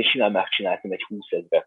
én 0.00 0.10
simán 0.10 0.32
megcsináltam 0.32 0.92
egy 0.92 1.04
20 1.08 1.30
ezret 1.30 1.66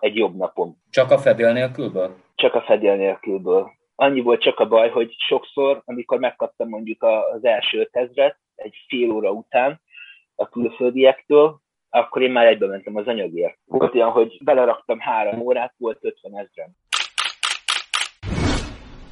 egy 0.00 0.16
jobb 0.16 0.36
napon. 0.36 0.76
Csak 0.90 1.10
a 1.10 1.18
fedél 1.18 1.52
nélkülből? 1.52 2.16
Csak 2.34 2.54
a 2.54 2.62
fedél 2.62 2.96
nélkülből. 2.96 3.70
Annyi 3.94 4.20
volt 4.20 4.42
csak 4.42 4.58
a 4.58 4.68
baj, 4.68 4.90
hogy 4.90 5.14
sokszor, 5.28 5.82
amikor 5.84 6.18
megkaptam 6.18 6.68
mondjuk 6.68 7.02
az 7.02 7.44
első 7.44 7.88
ezret, 7.92 8.38
egy 8.54 8.74
fél 8.88 9.10
óra 9.10 9.30
után 9.30 9.80
a 10.34 10.48
külföldiektől, 10.48 11.60
akkor 11.90 12.22
én 12.22 12.30
már 12.30 12.46
egybe 12.46 12.66
mentem 12.66 12.96
az 12.96 13.06
anyagért. 13.06 13.58
Volt 13.64 13.94
olyan, 13.94 14.10
hogy 14.10 14.38
beleraktam 14.44 14.98
három 14.98 15.40
órát, 15.40 15.74
volt 15.78 15.98
50 16.00 16.38
ezren. 16.38 16.76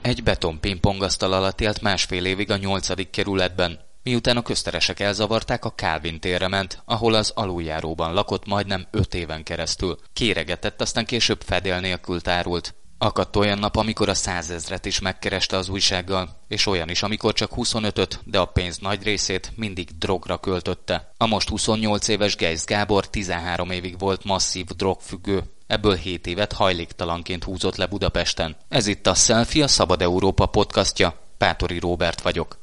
Egy 0.02 0.22
beton 0.24 0.60
pingpongasztal 0.60 1.32
alatt 1.32 1.60
élt 1.60 1.82
másfél 1.82 2.24
évig 2.24 2.50
a 2.50 2.56
nyolcadik 2.56 3.10
kerületben, 3.10 3.89
miután 4.02 4.36
a 4.36 4.42
közteresek 4.42 5.00
elzavarták, 5.00 5.64
a 5.64 5.74
Kálvin 5.74 6.20
térre 6.20 6.48
ment, 6.48 6.82
ahol 6.84 7.14
az 7.14 7.32
aluljáróban 7.34 8.12
lakott 8.12 8.46
majdnem 8.46 8.86
öt 8.90 9.14
éven 9.14 9.42
keresztül. 9.42 9.98
Kéregetett, 10.12 10.80
aztán 10.80 11.04
később 11.04 11.42
fedél 11.46 11.80
nélkül 11.80 12.20
tárult. 12.20 12.74
Akadt 13.02 13.36
olyan 13.36 13.58
nap, 13.58 13.76
amikor 13.76 14.08
a 14.08 14.14
százezret 14.14 14.86
is 14.86 15.00
megkereste 15.00 15.56
az 15.56 15.68
újsággal, 15.68 16.40
és 16.48 16.66
olyan 16.66 16.88
is, 16.88 17.02
amikor 17.02 17.32
csak 17.32 17.50
25-öt, 17.56 18.20
de 18.24 18.38
a 18.38 18.44
pénz 18.44 18.78
nagy 18.78 19.02
részét 19.02 19.52
mindig 19.56 19.98
drogra 19.98 20.38
költötte. 20.38 21.12
A 21.16 21.26
most 21.26 21.48
28 21.48 22.08
éves 22.08 22.36
Geisz 22.36 22.64
Gábor 22.64 23.08
13 23.08 23.70
évig 23.70 23.98
volt 23.98 24.24
masszív 24.24 24.64
drogfüggő, 24.64 25.42
ebből 25.66 25.94
7 25.94 26.26
évet 26.26 26.52
hajléktalanként 26.52 27.44
húzott 27.44 27.76
le 27.76 27.86
Budapesten. 27.86 28.56
Ez 28.68 28.86
itt 28.86 29.06
a 29.06 29.14
Selfie, 29.14 29.64
a 29.64 29.68
Szabad 29.68 30.02
Európa 30.02 30.46
podcastja. 30.46 31.14
Pátori 31.38 31.78
Róbert 31.78 32.20
vagyok. 32.20 32.59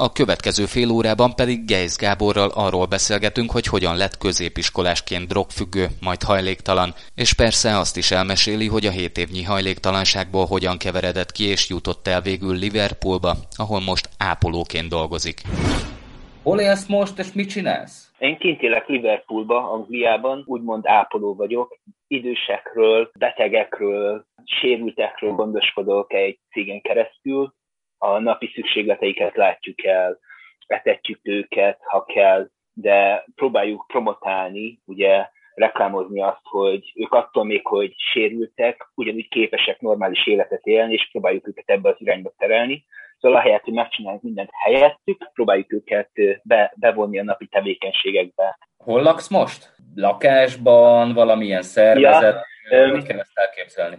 A 0.00 0.12
következő 0.12 0.64
fél 0.64 0.90
órában 0.90 1.34
pedig 1.34 1.64
Geisz 1.64 1.98
Gáborral 1.98 2.50
arról 2.54 2.86
beszélgetünk, 2.86 3.50
hogy 3.50 3.66
hogyan 3.66 3.96
lett 3.96 4.18
középiskolásként 4.18 5.26
drogfüggő, 5.28 5.86
majd 6.00 6.22
hajléktalan, 6.22 6.90
és 7.14 7.34
persze 7.34 7.78
azt 7.78 7.96
is 7.96 8.10
elmeséli, 8.10 8.66
hogy 8.66 8.86
a 8.86 8.90
hét 8.90 9.16
évnyi 9.18 9.42
hajléktalanságból 9.42 10.46
hogyan 10.46 10.76
keveredett 10.78 11.32
ki 11.32 11.44
és 11.54 11.68
jutott 11.68 12.06
el 12.06 12.20
végül 12.20 12.54
Liverpoolba, 12.56 13.32
ahol 13.62 13.80
most 13.80 14.08
ápolóként 14.18 14.88
dolgozik. 14.88 15.38
Hol 16.42 16.60
élsz 16.60 16.86
most, 16.86 17.18
és 17.18 17.32
mit 17.32 17.48
csinálsz? 17.48 18.10
Én 18.18 18.38
kint 18.38 18.62
élek 18.62 18.86
Liverpoolba, 18.86 19.70
Angliában, 19.72 20.42
úgymond 20.46 20.82
ápoló 20.86 21.34
vagyok. 21.34 21.78
Idősekről, 22.06 23.10
betegekről, 23.18 24.24
sérültekről 24.44 25.32
gondoskodok 25.32 26.12
egy 26.12 26.38
cégen 26.50 26.80
keresztül, 26.80 27.56
a 27.98 28.18
napi 28.18 28.50
szükségleteiket 28.54 29.36
látjuk 29.36 29.84
el, 29.84 30.18
etetjük 30.66 31.20
őket, 31.22 31.78
ha 31.82 32.04
kell, 32.04 32.48
de 32.72 33.24
próbáljuk 33.34 33.84
promotálni, 33.86 34.80
ugye 34.84 35.28
reklámozni 35.54 36.22
azt, 36.22 36.40
hogy 36.42 36.92
ők 36.94 37.12
attól 37.12 37.44
még, 37.44 37.66
hogy 37.66 37.94
sérültek, 37.96 38.90
ugyanúgy 38.94 39.28
képesek 39.28 39.80
normális 39.80 40.26
életet 40.26 40.66
élni, 40.66 40.92
és 40.92 41.08
próbáljuk 41.10 41.48
őket 41.48 41.68
ebbe 41.70 41.88
az 41.88 41.96
irányba 41.98 42.32
terelni. 42.38 42.84
Szóval 43.18 43.38
ahelyett, 43.38 43.62
hogy 43.62 43.72
megcsináljuk 43.72 44.22
mindent 44.22 44.50
helyettük, 44.52 45.30
próbáljuk 45.32 45.72
őket 45.72 46.10
be, 46.42 46.72
bevonni 46.76 47.18
a 47.18 47.24
napi 47.24 47.46
tevékenységekbe. 47.46 48.58
Hol 48.76 49.02
laksz 49.02 49.28
most? 49.28 49.72
Lakásban, 49.94 51.12
valamilyen 51.12 51.62
szervezet? 51.62 52.44
Ja, 52.70 52.92
Mit 52.92 53.06
kell 53.06 53.18
ezt 53.18 53.38
elképzelni? 53.38 53.96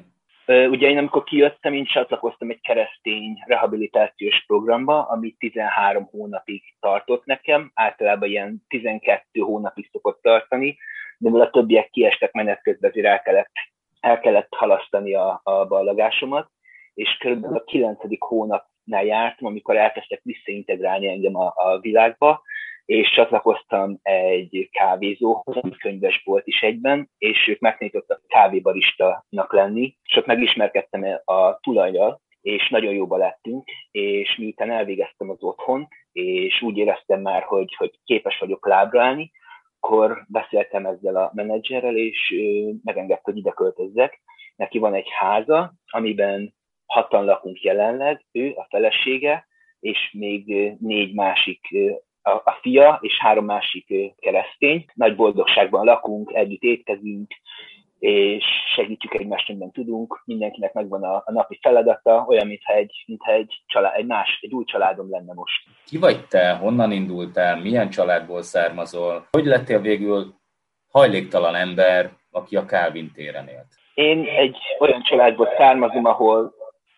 Ugye 0.50 0.90
én 0.90 0.98
amikor 0.98 1.24
kijöttem, 1.24 1.74
én 1.74 1.86
csatlakoztam 1.86 2.50
egy 2.50 2.62
keresztény 2.62 3.44
rehabilitációs 3.46 4.44
programba, 4.48 5.02
ami 5.02 5.36
13 5.38 6.06
hónapig 6.12 6.64
tartott 6.80 7.26
nekem, 7.26 7.72
általában 7.74 8.30
ilyen 8.30 8.64
12 8.68 9.24
hónapig 9.40 9.90
szokott 9.92 10.22
tartani, 10.22 10.78
de 11.18 11.30
mivel 11.30 11.46
a 11.46 11.50
többiek 11.50 11.90
kiestek 11.90 12.32
menet 12.32 12.62
közben, 12.62 12.90
azért 12.90 13.08
el 13.08 13.22
kellett, 13.22 13.52
el 14.00 14.20
kellett 14.20 14.48
halasztani 14.56 15.14
a, 15.14 15.42
a 15.44 15.66
ballagásomat, 15.66 16.50
és 16.94 17.18
körülbelül 17.20 17.58
a 17.58 17.64
9. 17.64 17.98
hónapnál 18.20 19.06
jártam, 19.06 19.48
amikor 19.48 19.78
elkezdtek 19.78 20.22
visszaintegrálni 20.24 21.08
engem 21.08 21.36
a, 21.36 21.54
a 21.56 21.80
világba, 21.80 22.42
és 22.90 23.12
csatlakoztam 23.12 24.00
egy 24.02 24.70
kávézóhoz, 24.72 25.56
ami 25.56 25.72
könyvesbolt 25.72 26.48
is 26.48 26.62
egyben, 26.62 27.10
és 27.18 27.48
ők 27.48 27.60
megtanítottak 27.60 28.22
kávébaristanak 28.28 29.54
lenni, 29.54 29.98
és 30.04 30.16
ott 30.16 30.26
megismerkedtem 30.26 31.04
a 31.26 31.60
tulajjal, 31.60 32.22
és 32.42 32.70
nagyon 32.70 32.94
jóba 32.94 33.18
lettünk, 33.18 33.64
és 33.92 34.36
miután 34.38 34.72
elvégeztem 34.72 35.30
az 35.30 35.44
otthon, 35.44 35.88
és 36.12 36.62
úgy 36.62 36.78
éreztem 36.78 37.22
már, 37.22 37.44
hogy, 37.44 37.76
hogy 37.76 38.00
képes 38.04 38.40
vagyok 38.40 38.68
lábra 38.68 39.04
állni, 39.04 39.32
akkor 39.80 40.26
beszéltem 40.28 40.86
ezzel 40.86 41.16
a 41.16 41.32
menedzserrel, 41.34 41.98
és 41.98 42.36
megengedte, 42.84 43.22
hogy 43.24 43.38
ide 43.38 43.52
költözzek. 43.52 44.22
Neki 44.56 44.78
van 44.78 44.94
egy 44.94 45.10
háza, 45.20 45.74
amiben 45.86 46.54
hatan 46.86 47.26
lakunk 47.26 47.62
jelenleg, 47.62 48.26
ő, 48.32 48.54
a 48.56 48.68
felesége, 48.70 49.48
és 49.80 50.10
még 50.12 50.76
négy 50.80 51.14
másik 51.14 51.60
a, 52.34 52.42
a 52.46 52.58
fia 52.62 53.00
és 53.02 53.20
három 53.20 53.46
másik 53.46 53.94
keresztény. 54.20 54.86
Nagy 54.94 55.16
boldogságban 55.16 55.86
lakunk, 55.86 56.34
együtt 56.34 56.62
étkezünk, 56.62 57.34
és 58.00 58.46
segítjük 58.76 59.14
egymást, 59.14 59.48
minden 59.48 59.72
tudunk, 59.72 60.22
mindenkinek 60.26 60.74
megvan 60.74 61.04
a, 61.04 61.16
a 61.26 61.32
napi 61.32 61.60
feladata, 61.62 62.26
olyan, 62.28 62.48
mintha 62.48 62.74
egy, 62.74 63.04
mintha 63.08 63.32
egy, 63.32 63.62
család, 63.66 63.96
egy 63.96 64.06
más, 64.06 64.40
egy 64.42 64.54
új 64.54 64.64
családom 64.64 65.10
lenne 65.10 65.34
most. 65.34 65.64
Ki 65.86 65.98
vagy 65.98 66.28
te? 66.28 66.54
Honnan 66.54 66.92
indultál? 66.92 67.62
Milyen 67.62 67.90
családból 67.90 68.42
származol? 68.42 69.28
Hogy 69.32 69.46
lettél 69.46 69.82
végül 69.82 70.34
hajléktalan 70.92 71.56
ember, 71.56 72.12
aki 72.32 72.56
a 72.56 72.66
Calvin 72.66 73.12
téren 73.12 73.48
élt? 73.48 73.68
Én 73.94 74.26
egy 74.26 74.58
olyan 74.80 75.02
családból 75.04 75.50
származom, 75.58 76.06
ahol 76.06 76.54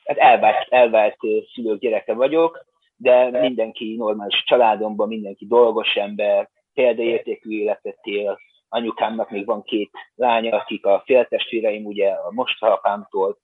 hát 0.05 0.17
elvált, 0.17 0.67
elvált 0.69 1.17
szülők 1.53 1.79
gyereke 1.79 2.13
vagyok, 2.13 2.65
de 3.01 3.39
mindenki 3.39 3.95
normális 3.95 4.43
családomban, 4.43 5.07
mindenki 5.07 5.45
dolgos 5.45 5.95
ember, 5.95 6.49
példaértékű 6.73 7.49
életet 7.49 7.99
él, 8.01 8.39
anyukámnak 8.69 9.29
még 9.29 9.45
van 9.45 9.63
két 9.63 9.91
lánya, 10.15 10.55
akik 10.55 10.85
a 10.85 11.01
féltestvéreim, 11.05 11.85
ugye 11.85 12.09
a 12.09 12.31
mostohapámtól, 12.31 13.37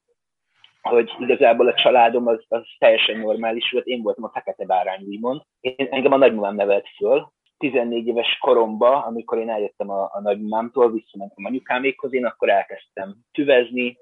hogy 0.81 1.11
igazából 1.19 1.67
a 1.67 1.73
családom 1.73 2.27
az, 2.27 2.43
az 2.47 2.63
teljesen 2.77 3.19
normális 3.19 3.71
volt, 3.71 3.85
én 3.85 4.01
voltam 4.01 4.23
a 4.23 4.31
fekete 4.33 4.65
bárány, 4.65 5.03
úgymond. 5.03 5.41
Én, 5.59 5.87
engem 5.89 6.11
a 6.11 6.17
nagymamám 6.17 6.55
nevelt 6.55 6.87
föl, 6.97 7.31
14 7.57 8.07
éves 8.07 8.37
koromban, 8.39 9.01
amikor 9.01 9.37
én 9.37 9.49
eljöttem 9.49 9.89
a, 9.89 10.03
a 10.13 10.21
nagymamámtól, 10.21 10.91
visszamentem 10.91 11.45
anyukámékhoz, 11.45 12.13
én 12.13 12.25
akkor 12.25 12.49
elkezdtem 12.49 13.15
tüvezni, 13.31 13.97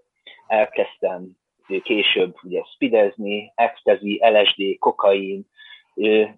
elkezdtem 0.48 1.38
később 1.84 2.36
ugye 2.44 2.62
spidezni, 2.74 3.52
ecstasy, 3.56 4.22
LSD, 4.24 4.78
kokain, 4.80 5.46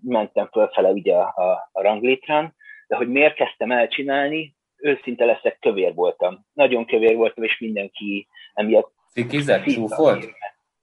mentem 0.02 0.50
fölfele 0.52 0.90
ugye 0.90 1.16
a, 1.16 1.34
a, 1.36 1.70
a 1.72 1.82
ranglétrán, 1.82 2.56
de 2.88 2.96
hogy 2.96 3.10
miért 3.10 3.36
kezdtem 3.36 3.72
el 3.72 3.88
csinálni, 3.88 4.56
őszinte 4.78 5.26
leszek, 5.26 5.58
kövér 5.60 5.94
voltam. 5.94 6.46
Nagyon 6.54 6.86
kövér 6.86 7.16
voltam, 7.16 7.44
és 7.44 7.58
mindenki 7.60 8.28
emiatt... 8.54 8.94
Cikizett? 9.12 9.64
Csúfolt? 9.64 10.26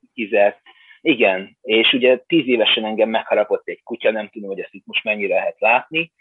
Cikizett. 0.00 0.60
Igen, 1.00 1.56
és 1.62 1.92
ugye 1.92 2.18
tíz 2.26 2.46
évesen 2.46 2.84
engem 2.84 3.08
megharapott 3.08 3.68
egy 3.68 3.82
kutya, 3.82 4.10
nem 4.10 4.28
tudom, 4.28 4.48
hogy 4.48 4.60
ezt 4.60 4.74
itt 4.74 4.86
most 4.86 5.04
mennyire 5.04 5.34
lehet 5.34 5.60
látni, 5.60 6.12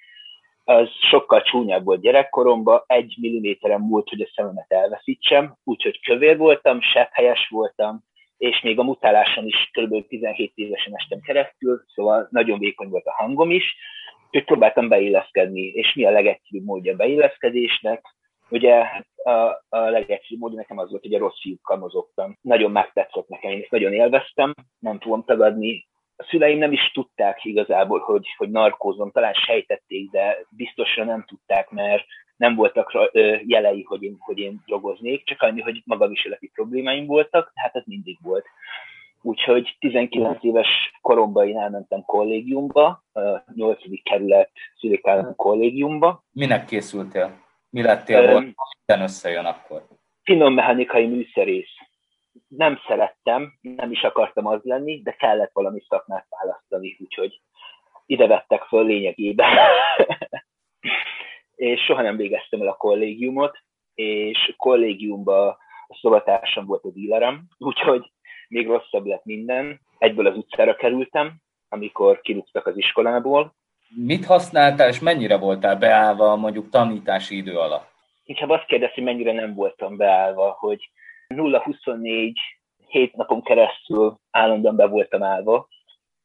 az 0.63 0.89
sokkal 1.09 1.41
csúnyább 1.41 1.83
volt 1.83 2.01
gyerekkoromban, 2.01 2.83
egy 2.87 3.15
milliméteren 3.21 3.79
múlt, 3.79 4.09
hogy 4.09 4.21
a 4.21 4.31
szememet 4.35 4.71
elveszítsem, 4.71 5.57
úgyhogy 5.63 6.01
kövér 6.01 6.37
voltam, 6.37 6.79
helyes 7.11 7.47
voltam, 7.49 8.03
és 8.43 8.61
még 8.61 8.79
a 8.79 8.83
mutáláson 8.83 9.45
is 9.45 9.69
kb. 9.71 10.07
17 10.07 10.51
évesen 10.55 10.95
estem 10.95 11.19
keresztül, 11.19 11.83
szóval 11.87 12.27
nagyon 12.31 12.59
vékony 12.59 12.89
volt 12.89 13.05
a 13.05 13.13
hangom 13.13 13.51
is, 13.51 13.75
úgyhogy 14.25 14.43
próbáltam 14.43 14.87
beilleszkedni, 14.87 15.61
és 15.61 15.93
mi 15.93 16.05
a 16.05 16.11
legegyszerűbb 16.11 16.65
módja 16.65 16.93
a 16.93 16.95
beilleszkedésnek? 16.95 18.01
Ugye 18.49 18.85
a, 19.23 19.31
a 19.69 19.77
legegyszerűbb 19.77 20.39
módja 20.39 20.57
nekem 20.57 20.77
az 20.77 20.89
volt, 20.89 21.01
hogy 21.01 21.13
a 21.13 21.17
rossz 21.19 21.41
fiúkkal 21.41 21.77
mozogtam. 21.77 22.37
Nagyon 22.41 22.71
megtetszett 22.71 23.27
nekem, 23.27 23.51
én 23.51 23.61
ezt 23.61 23.71
nagyon 23.71 23.93
élveztem, 23.93 24.53
nem 24.79 24.99
tudom 24.99 25.23
tagadni. 25.23 25.87
A 26.15 26.23
szüleim 26.29 26.57
nem 26.57 26.71
is 26.71 26.91
tudták 26.93 27.45
igazából, 27.45 27.99
hogy, 27.99 28.25
hogy 28.37 28.49
narkózom, 28.49 29.11
talán 29.11 29.33
sejtették, 29.33 30.09
de 30.09 30.37
biztosan 30.49 31.05
nem 31.05 31.25
tudták, 31.27 31.69
mert 31.69 32.05
nem 32.35 32.55
voltak 32.55 33.09
jelei, 33.45 33.83
hogy 33.83 34.03
én, 34.03 34.15
hogy 34.19 34.39
én 34.39 34.61
drogoznék, 34.65 35.25
csak 35.25 35.41
annyi, 35.41 35.61
hogy 35.61 35.81
magaviseleti 35.85 36.51
problémáim 36.53 37.05
voltak, 37.05 37.51
hát 37.55 37.75
ez 37.75 37.83
mindig 37.85 38.17
volt. 38.21 38.45
Úgyhogy 39.21 39.75
19 39.79 40.43
éves 40.43 40.67
koromban 41.01 41.47
én 41.47 41.57
elmentem 41.57 42.03
kollégiumba, 42.05 43.03
a 43.13 43.21
8. 43.55 43.79
kerület 44.03 44.51
Szilikállam 44.79 45.35
kollégiumba. 45.35 46.23
Minek 46.31 46.65
készültél? 46.65 47.41
Mi 47.69 47.81
lettél 47.81 48.31
volna, 48.31 48.53
minden 48.85 49.05
összejön 49.05 49.45
akkor? 49.45 49.87
Finom 50.23 50.53
mechanikai 50.53 51.05
műszerész. 51.05 51.71
Nem 52.47 52.79
szerettem, 52.87 53.53
nem 53.61 53.91
is 53.91 54.01
akartam 54.01 54.45
az 54.45 54.59
lenni, 54.63 55.01
de 55.01 55.11
kellett 55.11 55.51
valami 55.53 55.83
szakmát 55.87 56.25
választani, 56.29 56.97
úgyhogy 56.99 57.41
ide 58.05 58.27
vettek 58.27 58.63
föl 58.63 58.85
lényegében. 58.85 59.49
és 61.63 61.81
soha 61.83 62.01
nem 62.01 62.17
végeztem 62.17 62.61
el 62.61 62.67
a 62.67 62.75
kollégiumot, 62.75 63.57
és 63.93 64.47
a 64.51 64.53
kollégiumban 64.57 65.47
a 65.87 65.97
szobatársam 66.01 66.65
volt 66.65 66.83
a 66.83 66.91
dílerem, 66.91 67.43
úgyhogy 67.57 68.11
még 68.47 68.67
rosszabb 68.67 69.05
lett 69.05 69.25
minden. 69.25 69.79
Egyből 69.97 70.27
az 70.27 70.37
utcára 70.37 70.75
kerültem, 70.75 71.35
amikor 71.69 72.21
kirúgtak 72.21 72.67
az 72.67 72.77
iskolából. 72.77 73.55
Mit 73.95 74.25
használtál, 74.25 74.89
és 74.89 74.99
mennyire 74.99 75.37
voltál 75.37 75.75
beállva 75.75 76.35
mondjuk 76.35 76.69
tanítási 76.69 77.35
idő 77.35 77.57
alatt? 77.57 77.91
Inkább 78.23 78.49
azt 78.49 78.65
kérdezi, 78.65 78.93
hogy 78.93 79.03
mennyire 79.03 79.31
nem 79.31 79.53
voltam 79.53 79.97
beállva, 79.97 80.55
hogy 80.59 80.89
0-24 81.27 82.33
hét 82.87 83.15
napon 83.15 83.43
keresztül 83.43 84.19
állandóan 84.31 84.75
be 84.75 84.87
voltam 84.87 85.23
állva. 85.23 85.67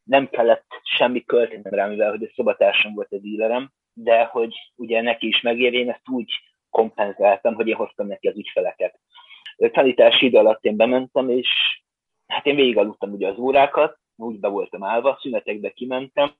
Nem 0.02 0.28
kellett 0.28 0.66
semmi 0.82 1.24
költenem 1.24 1.72
rá, 1.72 1.86
mivel 1.86 2.10
hogy 2.10 2.22
a 2.22 2.32
szobatársam 2.34 2.94
volt 2.94 3.12
a 3.12 3.18
dílerem, 3.18 3.70
de 4.02 4.24
hogy 4.24 4.54
ugye 4.76 5.02
neki 5.02 5.26
is 5.26 5.40
megér, 5.40 5.74
én 5.74 5.90
ezt 5.90 6.08
úgy 6.08 6.30
kompenzáltam, 6.70 7.54
hogy 7.54 7.68
én 7.68 7.74
hoztam 7.74 8.06
neki 8.06 8.28
az 8.28 8.36
ügyfeleket. 8.36 8.98
A 9.56 9.70
tanítási 9.72 10.26
idő 10.26 10.38
alatt 10.38 10.64
én 10.64 10.76
bementem, 10.76 11.30
és 11.30 11.48
hát 12.26 12.46
én 12.46 12.54
végigaludtam 12.54 13.12
ugye 13.12 13.28
az 13.28 13.38
órákat, 13.38 13.98
úgy 14.16 14.40
be 14.40 14.48
voltam 14.48 14.84
állva, 14.84 15.18
szünetekbe 15.20 15.70
kimentem, 15.70 16.34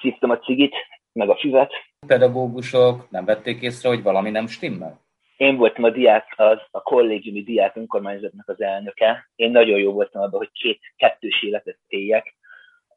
szívtam 0.00 0.30
a 0.30 0.38
cigit, 0.38 0.74
meg 1.12 1.28
a 1.28 1.36
füvet. 1.36 1.72
A 2.00 2.06
pedagógusok 2.06 3.10
nem 3.10 3.24
vették 3.24 3.62
észre, 3.62 3.88
hogy 3.88 4.02
valami 4.02 4.30
nem 4.30 4.46
stimmel? 4.46 5.00
Én 5.36 5.56
voltam 5.56 5.84
a 5.84 5.90
diák, 5.90 6.34
az, 6.36 6.58
a 6.70 6.82
kollégiumi 6.82 7.42
diák 7.42 7.76
önkormányzatnak 7.76 8.48
az 8.48 8.60
elnöke. 8.60 9.30
Én 9.34 9.50
nagyon 9.50 9.78
jó 9.78 9.92
voltam 9.92 10.22
abban, 10.22 10.38
hogy 10.38 10.50
két 10.52 10.80
kettős 10.96 11.42
életet 11.42 11.78
éljek 11.86 12.34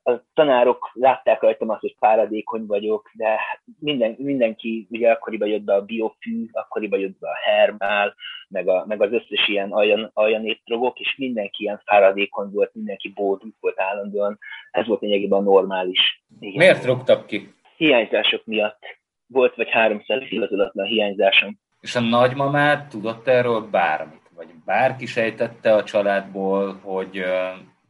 a 0.08 0.24
tanárok 0.34 0.92
látták 0.94 1.42
rajtam 1.42 1.70
azt, 1.70 1.80
hogy 1.80 1.96
páradékony 2.00 2.66
vagyok, 2.66 3.12
de 3.14 3.40
minden, 3.80 4.16
mindenki 4.18 4.88
ugye 4.90 5.12
akkoriban 5.12 5.48
jött 5.48 5.64
be 5.64 5.74
a 5.74 5.86
biofű, 5.86 6.46
akkoriban 6.52 7.00
jött 7.00 7.20
be 7.20 7.28
a 7.30 7.50
herbál, 7.50 8.16
meg, 8.48 8.68
a, 8.68 8.86
meg 8.88 9.02
az 9.02 9.12
összes 9.12 9.48
ilyen 9.48 9.72
aljan, 9.72 10.12
aljan 10.14 10.60
drogok, 10.66 11.00
és 11.00 11.16
mindenki 11.18 11.64
ilyen 11.64 11.82
páradékony 11.86 12.50
volt, 12.52 12.74
mindenki 12.74 13.10
bódult 13.16 13.56
volt 13.60 13.80
állandóan. 13.82 14.40
Ez 14.72 14.88
volt 14.88 15.02
lényegében 15.02 15.44
normális. 15.44 16.24
Igen. 16.40 16.58
Miért 16.58 16.86
rúgtak 16.86 17.26
ki? 17.26 17.54
Hiányzások 17.78 18.46
miatt. 18.46 18.84
Volt 19.28 19.56
vagy 19.56 19.70
300 19.70 20.22
igazolatlan 20.30 20.86
hiányzásom. 20.86 21.60
És 21.82 21.96
a 21.96 22.00
nagymamát 22.00 22.90
tudott 22.90 23.28
erről 23.28 23.62
bármit? 23.62 24.22
Vagy 24.36 24.48
bárki 24.66 25.06
sejtette 25.06 25.74
a 25.74 25.84
családból, 25.84 26.80
hogy, 26.84 27.24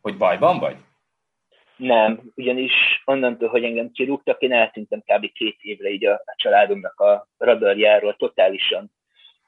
hogy 0.01 0.17
bajban 0.17 0.59
vagy? 0.59 0.75
Nem, 1.75 2.22
ugyanis 2.36 3.01
onnantól, 3.06 3.50
hogy 3.50 3.63
engem 3.63 3.92
kirúgtak, 3.92 4.42
én 4.42 4.54
eltűntem 4.54 5.00
kb. 5.00 5.31
két 5.31 5.57
évre 5.62 5.89
így 5.89 6.06
a, 6.06 6.13
a 6.13 6.33
családomnak 6.36 7.00
a 7.00 7.27
radarjáról 7.38 8.16
totálisan, 8.16 8.92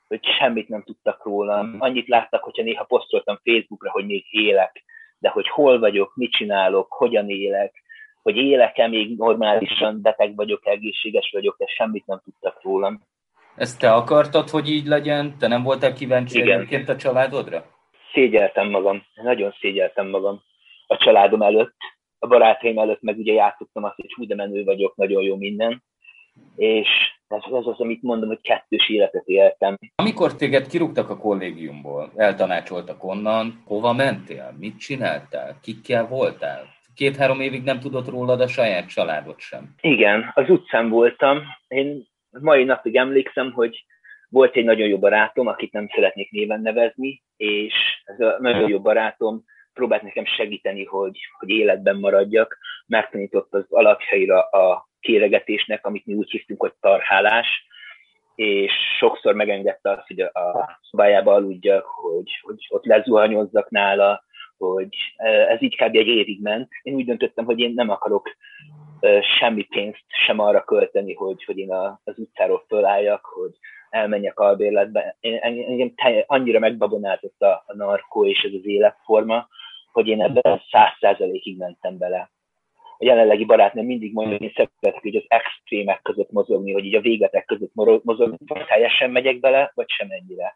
hogy 0.07 0.19
semmit 0.39 0.67
nem 0.67 0.83
tudtak 0.83 1.25
rólam. 1.25 1.69
Hmm. 1.71 1.81
Annyit 1.81 2.07
láttak, 2.07 2.43
hogyha 2.43 2.63
néha 2.63 2.83
posztoltam 2.83 3.39
Facebookra, 3.43 3.91
hogy 3.91 4.05
még 4.05 4.25
élek, 4.29 4.83
de 5.19 5.29
hogy 5.29 5.47
hol 5.47 5.79
vagyok, 5.79 6.15
mit 6.15 6.31
csinálok, 6.31 6.93
hogyan 6.93 7.29
élek, 7.29 7.73
hogy 8.21 8.37
élek-e 8.37 8.87
még 8.87 9.17
normálisan, 9.17 10.01
beteg 10.01 10.35
vagyok, 10.35 10.67
egészséges 10.67 11.29
vagyok, 11.33 11.57
de 11.57 11.65
semmit 11.65 12.05
nem 12.05 12.21
tudtak 12.23 12.63
rólam. 12.63 13.01
Ezt 13.55 13.79
te 13.79 13.93
akartad, 13.93 14.49
hogy 14.49 14.69
így 14.69 14.85
legyen? 14.85 15.37
Te 15.39 15.47
nem 15.47 15.63
voltál 15.63 15.93
kíváncsi 15.93 16.39
Igen. 16.39 16.57
egyébként 16.57 16.89
a 16.89 16.95
családodra? 16.95 17.65
Szégyeltem 18.13 18.69
magam, 18.69 19.03
nagyon 19.15 19.55
szégyeltem 19.59 20.07
magam 20.07 20.41
a 20.87 20.97
családom 20.97 21.41
előtt, 21.41 21.75
a 22.19 22.27
barátaim 22.27 22.77
előtt 22.77 23.01
meg 23.01 23.17
ugye 23.17 23.33
játszottam 23.33 23.83
azt, 23.83 23.95
hogy 23.95 24.13
hú, 24.13 24.25
de 24.25 24.35
menő 24.35 24.63
vagyok, 24.63 24.95
nagyon 24.95 25.23
jó 25.23 25.35
minden, 25.35 25.83
és 26.55 26.87
ez, 27.27 27.41
az, 27.49 27.79
amit 27.79 28.01
mondom, 28.01 28.27
hogy 28.27 28.41
kettős 28.41 28.89
életet 28.89 29.27
éltem. 29.27 29.77
Amikor 29.95 30.35
téged 30.35 30.67
kirúgtak 30.67 31.09
a 31.09 31.17
kollégiumból, 31.17 32.11
eltanácsoltak 32.15 33.03
onnan, 33.03 33.63
hova 33.65 33.93
mentél, 33.93 34.55
mit 34.59 34.77
csináltál, 34.77 35.59
kikkel 35.61 36.07
voltál? 36.07 36.75
Két-három 36.95 37.39
évig 37.39 37.63
nem 37.63 37.79
tudott 37.79 38.09
rólad 38.09 38.41
a 38.41 38.47
saját 38.47 38.87
családod 38.87 39.39
sem. 39.39 39.73
Igen, 39.81 40.31
az 40.33 40.49
utcán 40.49 40.89
voltam. 40.89 41.37
Én 41.67 42.07
mai 42.29 42.63
napig 42.63 42.95
emlékszem, 42.95 43.51
hogy 43.51 43.85
volt 44.29 44.55
egy 44.55 44.63
nagyon 44.63 44.87
jó 44.87 44.99
barátom, 44.99 45.47
akit 45.47 45.71
nem 45.71 45.87
szeretnék 45.95 46.31
néven 46.31 46.61
nevezni, 46.61 47.23
és 47.37 47.73
ez 48.03 48.19
a 48.19 48.37
nagyon 48.39 48.69
jó 48.69 48.79
barátom 48.79 49.43
próbált 49.77 50.01
nekem 50.01 50.25
segíteni, 50.25 50.85
hogy, 50.85 51.17
hogy 51.39 51.49
életben 51.49 51.95
maradjak, 51.95 52.57
megtanított 52.87 53.53
az 53.53 53.65
alapjaira 53.69 54.41
a 54.41 54.87
kéregetésnek, 54.99 55.85
amit 55.85 56.05
mi 56.05 56.13
úgy 56.13 56.29
hívtunk, 56.29 56.61
hogy 56.61 56.73
tarhálás, 56.79 57.47
és 58.35 58.73
sokszor 58.97 59.33
megengedte 59.33 59.91
azt, 59.91 60.07
hogy 60.07 60.19
a 60.19 60.79
szobájába 60.81 61.33
aludjak, 61.33 61.85
hogy, 61.85 62.39
hogy 62.41 62.65
ott 62.69 62.85
lezuhanyozzak 62.85 63.69
nála, 63.69 64.23
hogy 64.57 64.89
e, 65.15 65.29
ez 65.29 65.61
így 65.61 65.75
kb. 65.75 65.95
egy 65.95 66.07
évig 66.07 66.41
ment. 66.41 66.69
Én 66.81 66.93
úgy 66.93 67.05
döntöttem, 67.05 67.45
hogy 67.45 67.59
én 67.59 67.73
nem 67.75 67.89
akarok 67.89 68.29
e, 68.99 69.21
semmi 69.21 69.63
pénzt 69.63 70.03
sem 70.25 70.39
arra 70.39 70.63
költeni, 70.63 71.13
hogy, 71.13 71.43
hogy 71.43 71.57
én 71.57 71.71
az 72.03 72.19
utcáról 72.19 72.63
fölálljak, 72.67 73.25
hogy 73.25 73.51
elmenjek 73.89 74.39
albérletbe. 74.39 75.17
Engem 75.19 75.93
annyira 76.25 76.59
megbabonázott 76.59 77.41
a, 77.41 77.63
a 77.65 77.75
narkó 77.75 78.25
és 78.25 78.43
ez 78.43 78.53
az 78.53 78.65
életforma, 78.65 79.47
hogy 79.97 80.07
én 80.07 80.21
ebben 80.21 80.61
száz 80.71 80.91
százalékig 80.99 81.57
mentem 81.57 81.97
bele. 81.97 82.31
A 82.97 83.05
jelenlegi 83.05 83.45
barátnőm 83.45 83.85
mindig 83.85 84.13
mondja, 84.13 84.33
hogy 84.33 84.43
én 84.43 84.53
szeretek 84.55 85.01
hogy 85.01 85.15
az 85.15 85.25
extrémek 85.27 86.01
között 86.01 86.31
mozogni, 86.31 86.73
hogy 86.73 86.85
így 86.85 86.95
a 86.95 87.01
végletek 87.01 87.45
között 87.45 87.73
mozogni, 88.03 88.37
vagy 88.45 88.65
teljesen 88.65 89.11
megyek 89.11 89.39
bele, 89.39 89.71
vagy 89.75 89.89
sem 89.89 90.07
ennyire. 90.09 90.55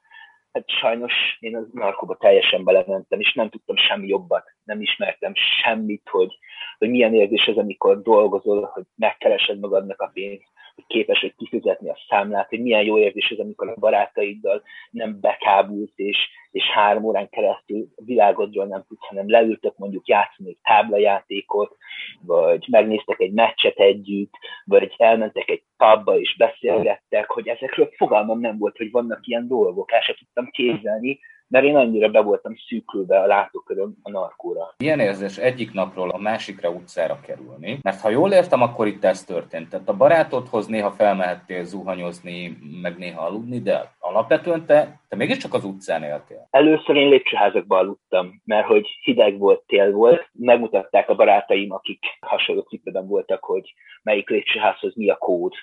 Hát 0.54 0.70
sajnos 0.70 1.14
én 1.40 1.56
az 1.56 1.66
narkóba 1.74 2.18
teljesen 2.18 2.64
belementem, 2.64 3.20
és 3.20 3.34
nem 3.34 3.50
tudtam 3.50 3.76
semmi 3.76 4.08
jobbat, 4.08 4.44
nem 4.64 4.82
ismertem 4.82 5.32
semmit, 5.36 6.10
hogy, 6.10 6.38
hogy 6.78 6.90
milyen 6.90 7.14
érzés 7.14 7.48
az, 7.48 7.58
amikor 7.58 8.02
dolgozol, 8.02 8.70
hogy 8.74 8.84
megkeresed 8.96 9.60
magadnak 9.60 10.02
a 10.02 10.10
pénzt, 10.14 10.50
hogy 10.76 10.84
képes 10.88 11.22
vagy 11.22 11.36
kifizetni 11.36 11.90
a 11.90 11.98
számlát, 12.10 12.50
hogy 12.50 12.62
milyen 12.62 12.84
jó 12.84 12.98
érzés 12.98 13.30
ez, 13.30 13.38
amikor 13.38 13.70
a 13.70 13.80
barátaiddal 13.80 14.64
nem 14.92 15.20
bekábulsz, 15.20 15.94
és, 15.96 16.18
és 16.52 16.64
három 16.64 17.04
órán 17.04 17.30
keresztül 17.30 17.88
világodról 18.06 18.66
nem 18.66 18.84
tudsz, 18.88 19.08
hanem 19.08 19.30
leültök 19.30 19.78
mondjuk 19.78 20.08
játszani 20.08 20.50
egy 20.50 20.58
táblajátékot, 20.64 21.78
vagy 22.26 22.66
megnéztek 22.70 23.20
egy 23.20 23.34
meccset 23.34 23.78
együtt, 23.80 24.34
vagy 24.66 24.94
elmentek 24.98 25.50
egy 25.50 25.64
pubba 25.78 26.20
és 26.20 26.36
beszélgettek, 26.38 27.30
hogy 27.30 27.48
ezekről 27.48 27.90
fogalmam 27.96 28.40
nem 28.40 28.58
volt, 28.58 28.78
hogy 28.78 28.92
vannak 28.92 29.28
ilyen 29.28 29.48
dolgok, 29.48 29.92
el 29.92 30.02
sem 30.02 30.16
tudtam 30.16 30.50
képzelni, 30.52 31.20
mert 31.52 31.66
én 31.66 31.76
annyira 31.76 32.10
be 32.10 32.22
voltam 32.22 32.56
szűkülve 32.68 33.20
a 33.20 33.26
látóköröm 33.26 33.96
a 34.02 34.12
narkóra. 34.12 34.74
Milyen 34.78 35.00
érzés 35.00 35.38
egyik 35.38 35.74
napról 35.74 36.10
a 36.10 36.18
másikra 36.18 36.70
utcára 36.70 37.20
kerülni? 37.26 37.80
Mert 37.82 38.02
ha 38.02 38.10
jól 38.10 38.32
értem, 38.32 38.62
akkor 38.62 38.88
itt 38.88 39.04
ez 39.04 39.24
történt. 39.24 39.70
Tehát 39.70 39.90
a 39.90 39.98
barátodhoz 39.98 40.68
néha 40.68 40.92
felmehettél 40.92 41.64
zuhanyozni, 41.64 42.58
meg 42.82 42.98
néha 42.98 43.26
aludni, 43.26 43.60
de 43.60 43.92
alapvetően 44.00 44.66
te, 44.66 45.00
te 45.10 45.16
mégiscsak 45.16 45.54
az 45.54 45.64
utcán 45.64 46.04
éltél. 46.04 46.48
Először 46.50 46.96
én 46.96 47.10
lépcsőházakban 47.10 47.80
aludtam, 47.80 48.42
mert 48.46 48.68
hogy 48.68 48.88
hideg 49.02 49.38
volt, 49.38 49.62
tél 49.66 49.92
volt. 49.92 50.30
Megmutatták 50.34 51.10
a 51.10 51.16
barátaim, 51.16 51.72
akik 51.72 52.04
hasonló 52.20 52.62
cipőben 52.62 53.08
voltak, 53.08 53.44
hogy 53.44 53.74
melyik 54.04 54.30
lépcsőházhoz 54.30 54.96
mi 54.96 55.10
a 55.10 55.16
kód 55.16 55.54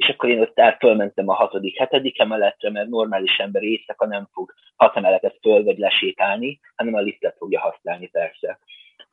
és 0.00 0.08
akkor 0.08 0.28
én 0.28 0.40
ott 0.40 0.58
el 0.58 0.76
fölmentem 0.78 1.28
a 1.28 1.34
hatodik, 1.34 1.78
hetedik 1.78 2.20
emeletre, 2.20 2.70
mert 2.70 2.88
normális 2.88 3.38
ember 3.38 3.62
éjszaka 3.62 4.06
nem 4.06 4.28
fog 4.32 4.54
hat 4.76 4.96
emeletet 4.96 5.38
föl 5.40 5.64
vagy 5.64 5.78
lesétálni, 5.78 6.60
hanem 6.76 6.94
a 6.94 7.00
liftet 7.00 7.36
fogja 7.38 7.60
használni 7.60 8.08
persze. 8.08 8.58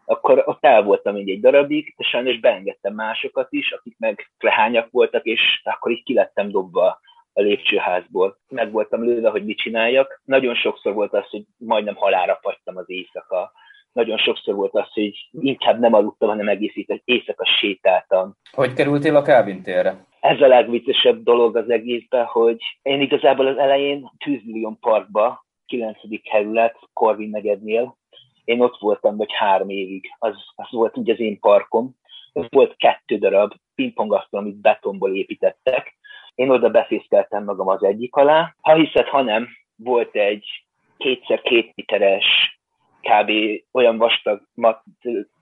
Akkor 0.05 0.43
ott 0.45 0.65
el 0.65 0.83
voltam 0.83 1.17
így 1.17 1.29
egy 1.29 1.39
darabig, 1.39 1.93
de 1.97 2.03
sajnos 2.03 2.39
beengedtem 2.39 2.93
másokat 2.93 3.47
is, 3.49 3.71
akik 3.71 3.95
meg 3.99 4.31
lehányak 4.39 4.91
voltak, 4.91 5.25
és 5.25 5.61
akkor 5.63 5.91
így 5.91 6.03
kilettem 6.03 6.49
dobva 6.49 6.99
a 7.33 7.41
lépcsőházból. 7.41 8.37
Meg 8.49 8.71
voltam 8.71 9.03
lőve, 9.03 9.29
hogy 9.29 9.45
mit 9.45 9.57
csináljak. 9.57 10.21
Nagyon 10.25 10.55
sokszor 10.55 10.93
volt 10.93 11.13
az, 11.13 11.29
hogy 11.29 11.43
majdnem 11.57 11.95
halára 11.95 12.39
fagytam 12.41 12.77
az 12.77 12.89
éjszaka. 12.89 13.51
Nagyon 13.91 14.17
sokszor 14.17 14.55
volt 14.55 14.75
az, 14.75 14.93
hogy 14.93 15.29
inkább 15.31 15.79
nem 15.79 15.93
aludtam, 15.93 16.29
hanem 16.29 16.47
egész 16.47 16.73
éjszaka 17.05 17.45
sétáltam. 17.45 18.35
Hogy 18.51 18.73
kerültél 18.73 19.15
a 19.15 19.21
Calvin 19.21 19.63
térre? 19.63 20.05
Ez 20.27 20.41
a 20.41 20.47
legviccesebb 20.47 21.23
dolog 21.23 21.55
az 21.55 21.69
egészben, 21.69 22.25
hogy 22.25 22.57
én 22.81 23.01
igazából 23.01 23.47
az 23.47 23.57
elején 23.57 24.11
Tűzmillion 24.17 24.79
Parkba, 24.79 25.45
9. 25.65 25.97
kerület, 26.23 26.75
Corvin 26.93 27.29
negyednél, 27.29 27.97
én 28.43 28.61
ott 28.61 28.79
voltam, 28.79 29.17
vagy 29.17 29.33
három 29.33 29.69
évig. 29.69 30.09
Az, 30.19 30.35
az 30.55 30.67
volt 30.71 30.97
ugye 30.97 31.13
az 31.13 31.19
én 31.19 31.39
parkom. 31.39 31.95
Ez 32.33 32.43
volt 32.49 32.75
kettő 32.77 33.17
darab 33.17 33.53
pingpongasztal, 33.75 34.39
amit 34.39 34.61
betonból 34.61 35.15
építettek. 35.15 35.97
Én 36.35 36.49
oda 36.49 36.69
befészkeltem 36.69 37.43
magam 37.43 37.67
az 37.67 37.83
egyik 37.83 38.15
alá. 38.15 38.55
Ha 38.61 38.73
hiszed, 38.73 39.07
ha 39.07 39.21
nem, 39.21 39.47
volt 39.75 40.15
egy 40.15 40.65
kétszer 40.97 41.41
két 41.41 41.71
méteres, 41.75 42.59
kb. 43.01 43.31
olyan 43.71 43.97
vastag, 43.97 44.41
mat, 44.53 44.83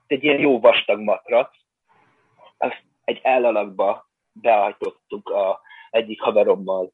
egy 0.06 0.24
ilyen 0.24 0.38
jó 0.38 0.60
vastag 0.60 1.00
matrac, 1.00 1.50
azt 2.58 2.82
egy 3.04 3.20
elalakba 3.22 4.06
beállítottuk 4.40 5.28
a 5.28 5.60
egyik 5.90 6.20
haverommal 6.20 6.92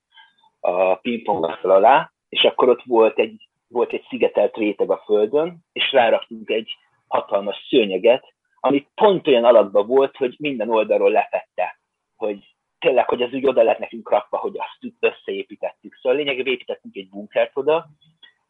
a 0.61 0.95
pingpongasztal 0.95 1.71
alá, 1.71 2.13
és 2.29 2.43
akkor 2.43 2.69
ott 2.69 2.83
volt 2.85 3.19
egy, 3.19 3.49
volt 3.69 3.93
egy 3.93 4.07
szigetelt 4.09 4.57
réteg 4.57 4.91
a 4.91 5.03
földön, 5.05 5.59
és 5.73 5.93
ráraktunk 5.93 6.51
egy 6.51 6.77
hatalmas 7.07 7.67
szőnyeget, 7.69 8.25
ami 8.61 8.87
pont 8.95 9.27
olyan 9.27 9.45
alakban 9.45 9.87
volt, 9.87 10.17
hogy 10.17 10.35
minden 10.39 10.71
oldalról 10.71 11.11
lefette, 11.11 11.79
hogy 12.17 12.55
tényleg, 12.79 13.09
hogy 13.09 13.23
ez 13.23 13.33
úgy 13.33 13.47
oda 13.47 13.63
lett 13.63 13.79
nekünk 13.79 14.11
rakva, 14.11 14.37
hogy 14.37 14.59
azt 14.59 14.95
összeépítettük. 15.01 15.95
Szóval 15.95 16.19
lényegében 16.19 16.53
építettünk 16.53 16.97
egy 16.97 17.09
bunkert 17.09 17.57
oda, 17.57 17.87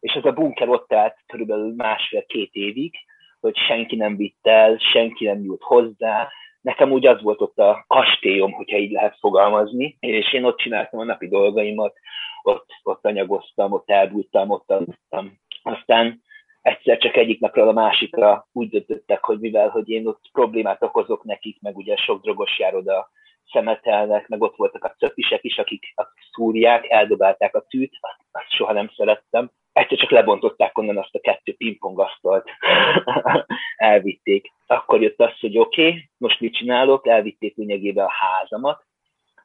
és 0.01 0.13
ez 0.13 0.25
a 0.25 0.33
bunker 0.33 0.69
ott 0.69 0.93
állt 0.93 1.17
körülbelül 1.27 1.75
másfél-két 1.75 2.55
évig, 2.55 2.95
hogy 3.41 3.57
senki 3.57 3.97
nem 3.97 4.17
vitt 4.17 4.47
el, 4.47 4.79
senki 4.79 5.25
nem 5.25 5.43
jut 5.43 5.63
hozzá. 5.63 6.31
Nekem 6.63 6.93
úgy 6.93 7.07
az 7.07 7.23
volt 7.23 7.41
ott 7.41 7.59
a 7.59 7.85
kastélyom, 7.87 8.53
hogyha 8.53 8.77
így 8.77 8.91
lehet 8.91 9.19
fogalmazni, 9.19 9.97
és 10.01 10.33
én 10.33 10.45
ott 10.45 10.59
csináltam 10.59 11.01
a 11.01 11.05
napi 11.05 11.29
dolgaimat, 11.29 11.95
ott, 12.43 12.67
ott 12.83 13.05
anyagoztam, 13.05 13.73
ott 13.73 13.91
elbújtam, 13.91 14.51
ott 14.51 14.71
aludtam. 14.71 15.39
Aztán 15.63 16.23
egyszer 16.63 16.99
csak 16.99 17.17
egyik 17.17 17.41
napról 17.41 17.69
a 17.69 17.73
másikra 17.73 18.47
úgy 18.53 18.69
döntöttek, 18.69 19.25
hogy 19.25 19.39
mivel, 19.39 19.69
hogy 19.69 19.89
én 19.89 20.07
ott 20.07 20.21
problémát 20.33 20.83
okozok 20.83 21.25
nekik, 21.25 21.61
meg 21.61 21.77
ugye 21.77 21.97
sok 21.97 22.23
drogos 22.23 22.59
jár 22.59 22.75
oda 22.75 23.11
szemetelnek, 23.53 24.29
meg 24.29 24.43
ott 24.43 24.57
voltak 24.57 24.85
a 24.85 24.95
cöppisek 24.99 25.45
is, 25.45 25.59
akik, 25.59 25.93
akik 25.95 26.25
szúrják, 26.33 26.91
eldobálták 26.91 27.55
a 27.55 27.65
tűt, 27.69 27.93
azt, 28.01 28.21
azt 28.33 28.51
soha 28.51 28.73
nem 28.73 28.91
szerettem. 28.97 29.51
Egyszer 29.73 29.99
csak 29.99 30.11
lebontották 30.11 30.79
onnan 30.79 30.99
azt 30.99 31.15
a 31.15 31.21
kettő 31.21 31.55
pingpongasztalt, 31.57 32.51
elvitték. 33.77 34.53
Akkor 34.73 35.03
jött 35.03 35.21
az, 35.21 35.39
hogy 35.41 35.59
oké, 35.59 35.87
okay, 35.87 36.11
most 36.17 36.41
mit 36.41 36.55
csinálok, 36.55 37.07
elvitték 37.07 37.57
lényegében 37.57 38.05
a 38.05 38.13
házamat, 38.13 38.85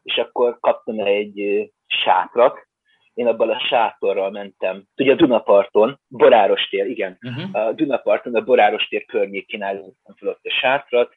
és 0.04 0.18
akkor 0.18 0.60
kaptam 0.60 1.00
egy 1.00 1.70
sátrat, 1.88 2.68
én 3.14 3.28
abban 3.28 3.50
a 3.50 3.60
sátorral 3.60 4.32
mentem. 4.32 4.84
Ugye 4.96 5.12
a 5.12 5.16
Dunaparton, 5.16 6.00
Boráros 6.08 6.70
tér, 6.70 6.86
igen, 6.86 7.18
uh-huh. 7.22 7.66
a 7.66 7.72
Dunaparton, 7.74 8.36
a 8.36 8.44
Boráros 8.44 8.88
tér 8.88 9.06
környékén 9.06 9.62
állítottam 9.62 10.16
fel 10.16 10.30
ott 10.30 10.46
a 10.46 10.50
sátrat, 10.50 11.14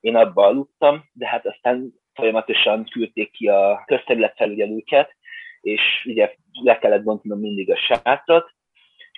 én 0.00 0.16
abban 0.16 0.44
aludtam, 0.44 1.04
de 1.12 1.26
hát 1.26 1.46
aztán 1.46 1.92
folyamatosan 2.14 2.84
küldték 2.84 3.30
ki 3.30 3.48
a 3.48 3.82
közterületfelügyelőket, 3.86 5.16
és 5.60 5.80
ugye 6.04 6.34
le 6.62 6.78
kellett 6.78 7.02
bontanom 7.02 7.38
mindig 7.38 7.70
a 7.70 7.76
sátrat, 7.76 8.50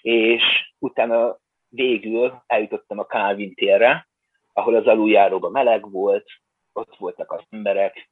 és 0.02 0.42
utána 0.78 1.38
végül 1.68 2.42
eljutottam 2.46 2.98
a 2.98 3.06
Calvin 3.06 3.54
térre, 3.54 4.08
ahol 4.54 4.74
az 4.74 4.86
aluljáróban 4.86 5.50
meleg 5.50 5.90
volt, 5.90 6.26
ott 6.72 6.96
voltak 6.98 7.32
az 7.32 7.42
emberek, 7.50 8.08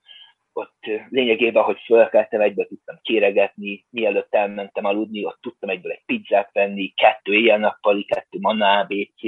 ott 0.52 0.84
lényegében, 1.08 1.62
hogy 1.62 1.78
fölkeltem, 1.84 2.40
egyből 2.40 2.66
tudtam 2.66 2.98
kéregetni, 3.02 3.86
mielőtt 3.90 4.34
elmentem 4.34 4.84
aludni, 4.84 5.24
ott 5.24 5.38
tudtam 5.40 5.68
egyből 5.68 5.92
egy 5.92 6.02
pizzát 6.06 6.50
venni, 6.52 6.92
kettő 6.96 7.32
éjjel-nappali, 7.32 8.04
kettő 8.04 8.38
manna 8.40 8.78
ABC, 8.78 9.20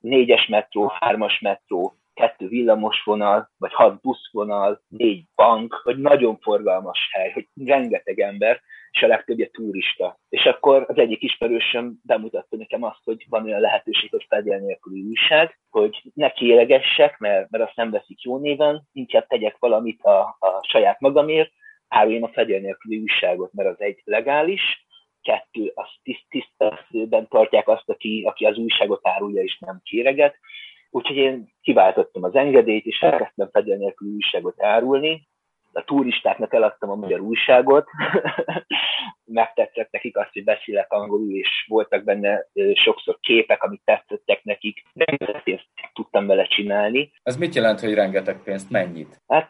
négyes 0.00 0.46
metró, 0.46 0.92
hármas 0.98 1.40
metró, 1.40 1.94
kettő 2.14 2.48
villamosvonal, 2.48 3.50
vagy 3.56 3.72
hat 3.72 4.00
buszvonal, 4.00 4.82
négy 4.88 5.24
bank, 5.34 5.80
vagy 5.84 5.98
nagyon 5.98 6.38
forgalmas 6.38 7.08
hely, 7.12 7.30
hogy 7.30 7.48
rengeteg 7.64 8.20
ember, 8.20 8.60
és 8.94 9.02
a 9.02 9.06
legtöbbje 9.06 9.48
turista. 9.52 10.18
És 10.28 10.44
akkor 10.44 10.84
az 10.88 10.98
egyik 10.98 11.22
ismerősöm 11.22 12.00
bemutatta 12.02 12.56
nekem 12.56 12.82
azt, 12.82 13.04
hogy 13.04 13.26
van 13.28 13.44
olyan 13.44 13.60
lehetőség, 13.60 14.10
hogy 14.10 14.26
fedél 14.28 14.58
nélküli 14.58 15.02
újság, 15.02 15.58
hogy 15.70 16.02
ne 16.14 16.30
kéregessek, 16.30 17.18
mert, 17.18 17.50
mert 17.50 17.64
azt 17.64 17.76
nem 17.76 17.90
veszik 17.90 18.22
jó 18.22 18.38
néven, 18.38 18.88
inkább 18.92 19.26
tegyek 19.26 19.56
valamit 19.58 20.02
a, 20.02 20.20
a 20.20 20.66
saját 20.68 21.00
magamért, 21.00 21.50
áruljam 21.88 22.22
a 22.22 22.32
fedél 22.32 22.60
nélküli 22.60 22.98
újságot, 22.98 23.52
mert 23.52 23.68
az 23.68 23.80
egy 23.80 24.00
legális, 24.04 24.86
kettő, 25.22 25.72
az 25.74 25.88
tiszt, 26.02 26.24
tiszteletben 26.28 27.28
tartják 27.28 27.68
azt, 27.68 27.88
aki, 27.88 28.22
aki 28.26 28.44
az 28.44 28.56
újságot 28.56 29.00
árulja 29.02 29.42
és 29.42 29.58
nem 29.58 29.80
kéreget, 29.82 30.36
Úgyhogy 30.96 31.16
én 31.16 31.52
kiváltottam 31.62 32.22
az 32.22 32.34
engedélyt, 32.34 32.84
és 32.84 33.00
elkezdtem 33.00 33.48
fedél 33.52 33.76
nélkül 33.76 34.08
újságot 34.08 34.62
árulni. 34.62 35.28
A 35.76 35.84
turistáknak 35.84 36.54
eladtam 36.54 36.90
a 36.90 36.94
magyar 36.94 37.20
újságot, 37.20 37.88
megtetszett 39.24 39.90
nekik 39.90 40.16
azt, 40.16 40.32
hogy 40.32 40.44
beszélek 40.44 40.92
angolul, 40.92 41.34
és 41.34 41.64
voltak 41.68 42.04
benne 42.04 42.46
sokszor 42.74 43.18
képek, 43.20 43.62
amik 43.62 43.80
tetszettek 43.84 44.44
nekik. 44.44 44.82
Rengeteg 44.94 45.42
pénzt 45.42 45.68
tudtam 45.92 46.26
vele 46.26 46.46
csinálni. 46.46 47.12
Ez 47.22 47.36
mit 47.36 47.54
jelent, 47.54 47.80
hogy 47.80 47.94
rengeteg 47.94 48.42
pénzt? 48.42 48.70
Mennyit? 48.70 49.20
Hát 49.26 49.48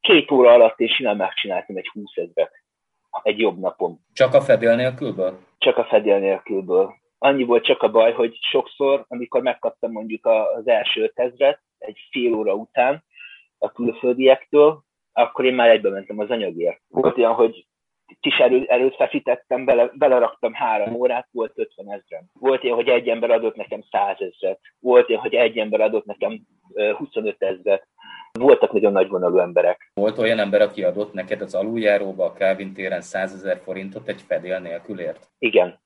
két 0.00 0.30
óra 0.30 0.52
alatt 0.52 0.80
én 0.80 0.88
simán 0.88 1.16
megcsináltam 1.16 1.76
egy 1.76 1.88
20 1.92 2.16
ezret 2.16 2.52
egy 3.22 3.38
jobb 3.38 3.58
napom. 3.58 4.00
Csak 4.12 4.34
a 4.34 4.40
fedél 4.40 4.76
nélkülből? 4.76 5.38
Csak 5.58 5.76
a 5.76 5.84
fedél 5.84 6.18
nélkülből 6.18 6.98
annyi 7.22 7.44
volt 7.44 7.64
csak 7.64 7.82
a 7.82 7.90
baj, 7.90 8.12
hogy 8.12 8.38
sokszor, 8.50 9.04
amikor 9.08 9.42
megkaptam 9.42 9.92
mondjuk 9.92 10.26
az 10.26 10.68
első 10.68 11.12
ezret, 11.14 11.60
egy 11.78 11.98
fél 12.10 12.34
óra 12.34 12.54
után 12.54 13.04
a 13.58 13.72
külföldiektől, 13.72 14.82
akkor 15.20 15.44
én 15.44 15.54
már 15.54 15.70
egybe 15.70 15.90
mentem 15.90 16.18
az 16.18 16.30
anyagért. 16.30 16.80
Volt 16.88 17.18
olyan, 17.18 17.34
hogy 17.34 17.66
kis 18.20 18.38
erő, 18.38 18.64
erőt 18.66 18.96
feszítettem, 18.96 19.64
bele, 19.64 19.90
beleraktam 19.94 20.52
három 20.52 20.94
órát, 20.94 21.28
volt 21.30 21.52
50 21.54 21.86
ezeren. 21.86 22.30
Volt 22.32 22.62
ilyen, 22.62 22.74
hogy 22.74 22.88
egy 22.88 23.08
ember 23.08 23.30
adott 23.30 23.56
nekem 23.56 23.82
100 23.90 24.20
ezret. 24.20 24.60
Volt 24.80 25.08
ilyen, 25.08 25.20
hogy 25.20 25.34
egy 25.34 25.58
ember 25.58 25.80
adott 25.80 26.04
nekem 26.04 26.40
25 26.96 27.42
ezret. 27.42 27.88
Voltak 28.38 28.72
nagyon 28.72 28.92
nagyvonalú 28.92 29.38
emberek. 29.38 29.90
Volt 29.94 30.18
olyan 30.18 30.38
ember, 30.38 30.60
aki 30.60 30.84
adott 30.84 31.12
neked 31.12 31.40
az 31.40 31.54
aluljáróba 31.54 32.24
a 32.24 32.32
Calvin 32.32 32.72
téren 32.72 33.00
100 33.00 33.32
ezer 33.32 33.60
forintot 33.64 34.08
egy 34.08 34.22
fedél 34.22 34.58
nélkülért? 34.58 35.26
Igen, 35.38 35.80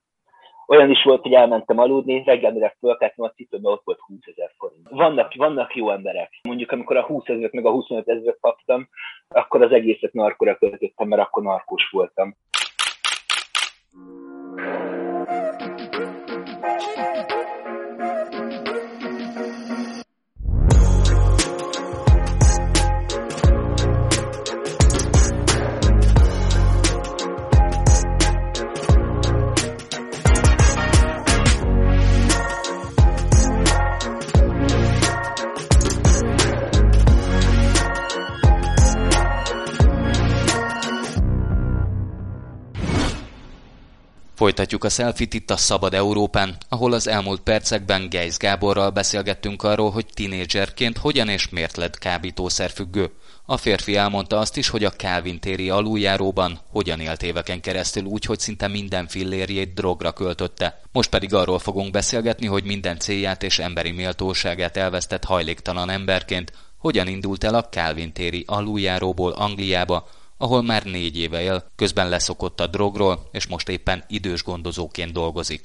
olyan 0.66 0.90
is 0.90 1.02
volt, 1.02 1.22
hogy 1.22 1.32
elmentem 1.32 1.78
aludni, 1.78 2.22
reggel 2.24 2.52
mire 2.52 2.76
fölkeltem, 2.78 3.24
a 3.24 3.30
cipőben 3.30 3.72
ott 3.72 3.84
volt 3.84 3.98
20 4.00 4.18
ezer 4.24 4.50
forint. 4.58 4.88
Vannak, 4.90 5.34
vannak 5.34 5.74
jó 5.74 5.90
emberek. 5.90 6.30
Mondjuk, 6.42 6.70
amikor 6.72 6.96
a 6.96 7.02
20 7.02 7.22
ezeret 7.26 7.52
meg 7.52 7.66
a 7.66 7.70
25 7.70 8.08
ezeret 8.08 8.38
kaptam, 8.40 8.88
akkor 9.28 9.62
az 9.62 9.72
egészet 9.72 10.12
narkóra 10.12 10.56
költöttem, 10.56 11.08
mert 11.08 11.22
akkor 11.22 11.42
narkós 11.42 11.88
voltam. 11.90 12.36
Folytatjuk 44.34 44.84
a 44.84 44.88
selfit 44.88 45.34
itt 45.34 45.50
a 45.50 45.56
Szabad 45.56 45.94
Európán, 45.94 46.56
ahol 46.68 46.92
az 46.92 47.08
elmúlt 47.08 47.40
percekben 47.40 48.08
Gejsz 48.08 48.36
Gáborral 48.36 48.90
beszélgettünk 48.90 49.62
arról, 49.62 49.90
hogy 49.90 50.06
tinédzserként 50.14 50.98
hogyan 50.98 51.28
és 51.28 51.48
miért 51.48 51.76
lett 51.76 51.98
kábítószerfüggő. 51.98 53.10
A 53.46 53.56
férfi 53.56 53.96
elmondta 53.96 54.38
azt 54.38 54.56
is, 54.56 54.68
hogy 54.68 54.84
a 54.84 54.90
Calvin 54.90 55.40
téri 55.40 55.70
aluljáróban 55.70 56.60
hogyan 56.70 57.00
élt 57.00 57.22
éveken 57.22 57.60
keresztül 57.60 58.04
úgy, 58.04 58.24
hogy 58.24 58.38
szinte 58.38 58.68
minden 58.68 59.06
fillérjét 59.06 59.74
drogra 59.74 60.12
költötte. 60.12 60.80
Most 60.92 61.10
pedig 61.10 61.34
arról 61.34 61.58
fogunk 61.58 61.90
beszélgetni, 61.90 62.46
hogy 62.46 62.64
minden 62.64 62.98
célját 62.98 63.42
és 63.42 63.58
emberi 63.58 63.90
méltóságát 63.90 64.76
elvesztett 64.76 65.24
hajléktalan 65.24 65.90
emberként 65.90 66.52
hogyan 66.78 67.08
indult 67.08 67.44
el 67.44 67.54
a 67.54 67.64
Calvin 67.64 68.12
téri 68.12 68.44
aluljáróból 68.46 69.32
Angliába, 69.32 70.08
ahol 70.44 70.62
már 70.62 70.82
négy 70.84 71.16
éve 71.24 71.40
él, 71.50 71.58
közben 71.76 72.08
leszokott 72.08 72.58
a 72.60 72.66
drogról, 72.66 73.14
és 73.32 73.48
most 73.48 73.68
éppen 73.68 73.98
idős 74.08 74.42
gondozóként 74.44 75.12
dolgozik. 75.12 75.62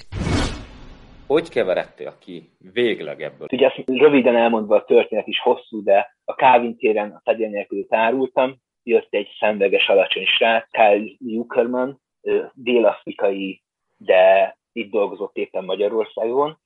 Hogy 1.27 1.49
keveredtél 1.49 2.13
ki 2.19 2.49
végleg 2.73 3.21
ebből? 3.21 3.47
Ugye 3.51 3.67
ezt 3.67 3.83
röviden 3.85 4.35
elmondva 4.35 4.75
a 4.75 4.85
történet 4.85 5.27
is 5.27 5.39
hosszú, 5.39 5.83
de 5.83 6.15
a 6.25 6.31
Calvin 6.31 6.77
téren 6.77 7.09
a 7.11 7.21
fedél 7.23 7.49
nélkül 7.49 7.87
tárultam, 7.87 8.55
jött 8.83 9.07
egy 9.09 9.29
szemveges 9.39 9.87
alacsony 9.87 10.25
srác, 10.25 10.67
Kyle 10.71 11.11
Newkerman, 11.17 12.01
dél-afrikai, 12.53 13.61
de 13.97 14.57
itt 14.71 14.91
dolgozott 14.91 15.37
éppen 15.37 15.63
Magyarországon, 15.63 16.57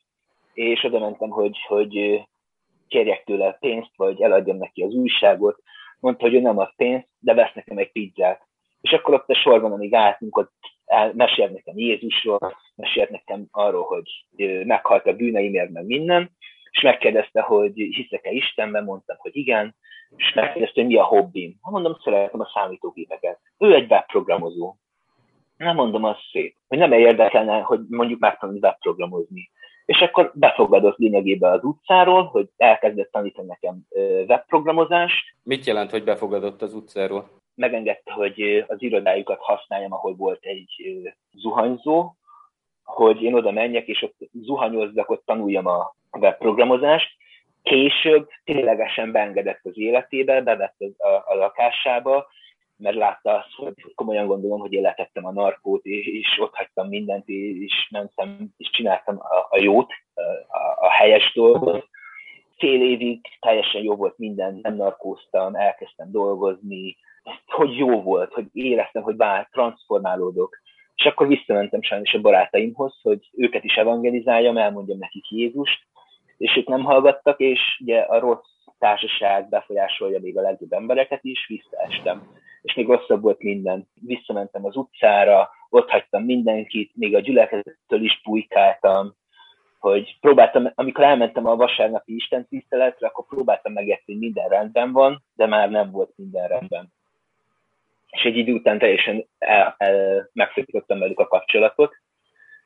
és 0.53 0.83
oda 0.83 0.99
mentem, 0.99 1.29
hogy, 1.29 1.57
hogy 1.67 2.23
kérjek 2.87 3.23
tőle 3.23 3.57
pénzt, 3.59 3.91
vagy 3.95 4.21
eladjam 4.21 4.57
neki 4.57 4.81
az 4.81 4.93
újságot, 4.93 5.63
mondta, 6.03 6.25
hogy 6.25 6.33
ő 6.33 6.39
nem 6.39 6.57
ad 6.57 6.73
pénzt, 6.75 7.07
de 7.19 7.33
vesz 7.33 7.53
nekem 7.53 7.77
egy 7.77 7.91
pizzát. 7.91 8.41
És 8.81 8.91
akkor 8.91 9.13
ott 9.13 9.29
a 9.29 9.35
sorban, 9.35 9.71
amíg 9.71 9.93
álltunk, 9.93 10.37
ott 10.37 10.53
mesélt 11.13 11.53
nekem 11.53 11.77
Jézusról, 11.77 12.57
mesélt 12.75 13.09
nekem 13.09 13.47
arról, 13.51 13.83
hogy 13.83 14.25
meghalt 14.65 15.05
a 15.05 15.13
bűneimért, 15.13 15.69
meg 15.69 15.85
minden, 15.85 16.31
és 16.71 16.81
megkérdezte, 16.81 17.41
hogy 17.41 17.73
hiszek-e 17.73 18.31
Istenben, 18.31 18.83
mondtam, 18.83 19.17
hogy 19.19 19.35
igen, 19.35 19.75
és 20.15 20.33
megkérdezte, 20.33 20.81
hogy 20.81 20.89
mi 20.89 20.97
a 20.97 21.03
hobbim. 21.03 21.57
Ha 21.61 21.71
mondom, 21.71 21.97
szeretem 22.03 22.39
a 22.39 22.51
számítógépeket. 22.53 23.39
Ő 23.57 23.73
egy 23.73 23.91
webprogramozó. 23.91 24.75
Nem 25.57 25.75
mondom, 25.75 26.03
az 26.03 26.17
szép. 26.31 26.55
Hogy 26.67 26.77
nem 26.77 26.91
érdekelne, 26.91 27.59
hogy 27.59 27.79
mondjuk 27.89 28.19
megtanulni 28.19 28.59
webprogramozni. 28.61 29.51
És 29.85 29.99
akkor 29.99 30.31
befogadott 30.33 30.97
lényegében 30.97 31.51
az 31.51 31.63
utcáról, 31.63 32.23
hogy 32.23 32.49
elkezdett 32.57 33.11
tanítani 33.11 33.47
nekem 33.47 33.87
webprogramozást. 34.27 35.35
Mit 35.43 35.65
jelent, 35.65 35.91
hogy 35.91 36.03
befogadott 36.03 36.61
az 36.61 36.73
utcáról? 36.73 37.29
Megengedte, 37.55 38.11
hogy 38.11 38.65
az 38.67 38.81
irodájukat 38.81 39.39
használjam, 39.39 39.93
ahol 39.93 40.15
volt 40.15 40.43
egy 40.43 40.69
zuhanyzó, 41.31 42.15
hogy 42.83 43.21
én 43.21 43.33
oda 43.33 43.51
menjek, 43.51 43.87
és 43.87 44.01
ott 44.01 44.15
zuhanyozzak, 44.31 45.09
ott 45.09 45.25
tanuljam 45.25 45.67
a 45.67 45.95
webprogramozást. 46.11 47.09
Később 47.63 48.29
ténylegesen 48.43 49.11
beengedett 49.11 49.59
az 49.63 49.77
életébe, 49.77 50.41
bevett 50.41 50.75
a, 50.97 51.07
a 51.07 51.35
lakásába, 51.35 52.27
mert 52.77 52.95
látta 52.95 53.35
azt, 53.35 53.53
hogy 53.55 53.93
komolyan 53.95 54.27
gondolom, 54.27 54.59
hogy 54.59 54.73
én 54.73 54.81
letettem 54.81 55.25
a 55.25 55.31
narkót, 55.31 55.85
és, 55.85 56.39
ott 56.39 56.55
hagytam 56.55 56.87
mindent, 56.87 57.27
és 57.27 57.87
mentem, 57.91 58.53
és 58.57 58.69
csináltam 58.69 59.19
a, 59.19 59.47
a 59.49 59.57
jót, 59.61 59.91
a, 60.47 60.85
a 60.85 60.89
helyes 60.89 61.33
dolgot. 61.33 61.87
Fél 62.57 62.81
évig 62.81 63.21
teljesen 63.39 63.83
jó 63.83 63.95
volt 63.95 64.17
minden, 64.17 64.59
nem 64.61 64.75
narkóztam, 64.75 65.55
elkezdtem 65.55 66.11
dolgozni, 66.11 66.97
hogy 67.45 67.77
jó 67.77 68.01
volt, 68.01 68.33
hogy 68.33 68.45
éreztem, 68.53 69.03
hogy 69.03 69.15
bár 69.15 69.47
transformálódok. 69.51 70.61
És 70.95 71.05
akkor 71.05 71.27
visszamentem 71.27 71.81
sajnos 71.81 72.13
a 72.13 72.21
barátaimhoz, 72.21 72.99
hogy 73.01 73.29
őket 73.31 73.63
is 73.63 73.75
evangelizáljam, 73.75 74.57
elmondjam 74.57 74.97
nekik 74.97 75.29
Jézust, 75.29 75.79
és 76.37 76.55
ők 76.57 76.67
nem 76.67 76.83
hallgattak, 76.83 77.39
és 77.39 77.59
ugye 77.81 77.99
a 77.99 78.19
rossz 78.19 78.53
társaság 78.79 79.49
befolyásolja 79.49 80.19
még 80.19 80.37
a 80.37 80.41
legjobb 80.41 80.71
embereket 80.71 81.23
is, 81.23 81.47
visszaestem. 81.47 82.41
És 82.63 82.73
még 82.73 82.87
rosszabb 82.87 83.21
volt 83.21 83.41
minden. 83.41 83.87
Visszamentem 84.01 84.65
az 84.65 84.75
utcára, 84.75 85.49
ott 85.69 85.89
hagytam 85.89 86.23
mindenkit, 86.23 86.91
még 86.95 87.15
a 87.15 87.19
gyülekezettől 87.19 88.03
is 88.03 88.21
bujkáltam, 88.23 89.15
hogy 89.79 90.17
próbáltam, 90.19 90.71
amikor 90.75 91.03
elmentem 91.03 91.45
a 91.45 91.55
vasárnapi 91.55 92.15
Isten 92.15 92.47
tiszteletre, 92.47 93.07
akkor 93.07 93.25
próbáltam 93.25 93.73
megérteni, 93.73 94.17
hogy 94.17 94.17
minden 94.17 94.49
rendben 94.49 94.91
van, 94.91 95.23
de 95.35 95.45
már 95.45 95.69
nem 95.69 95.91
volt 95.91 96.13
minden 96.15 96.47
rendben. 96.47 96.93
És 98.09 98.23
egy 98.23 98.37
idő 98.37 98.53
után 98.53 98.79
teljesen 98.79 99.25
el, 99.37 99.75
el, 99.77 100.29
megszakítottam 100.33 100.99
velük 100.99 101.19
a 101.19 101.27
kapcsolatot, 101.27 101.95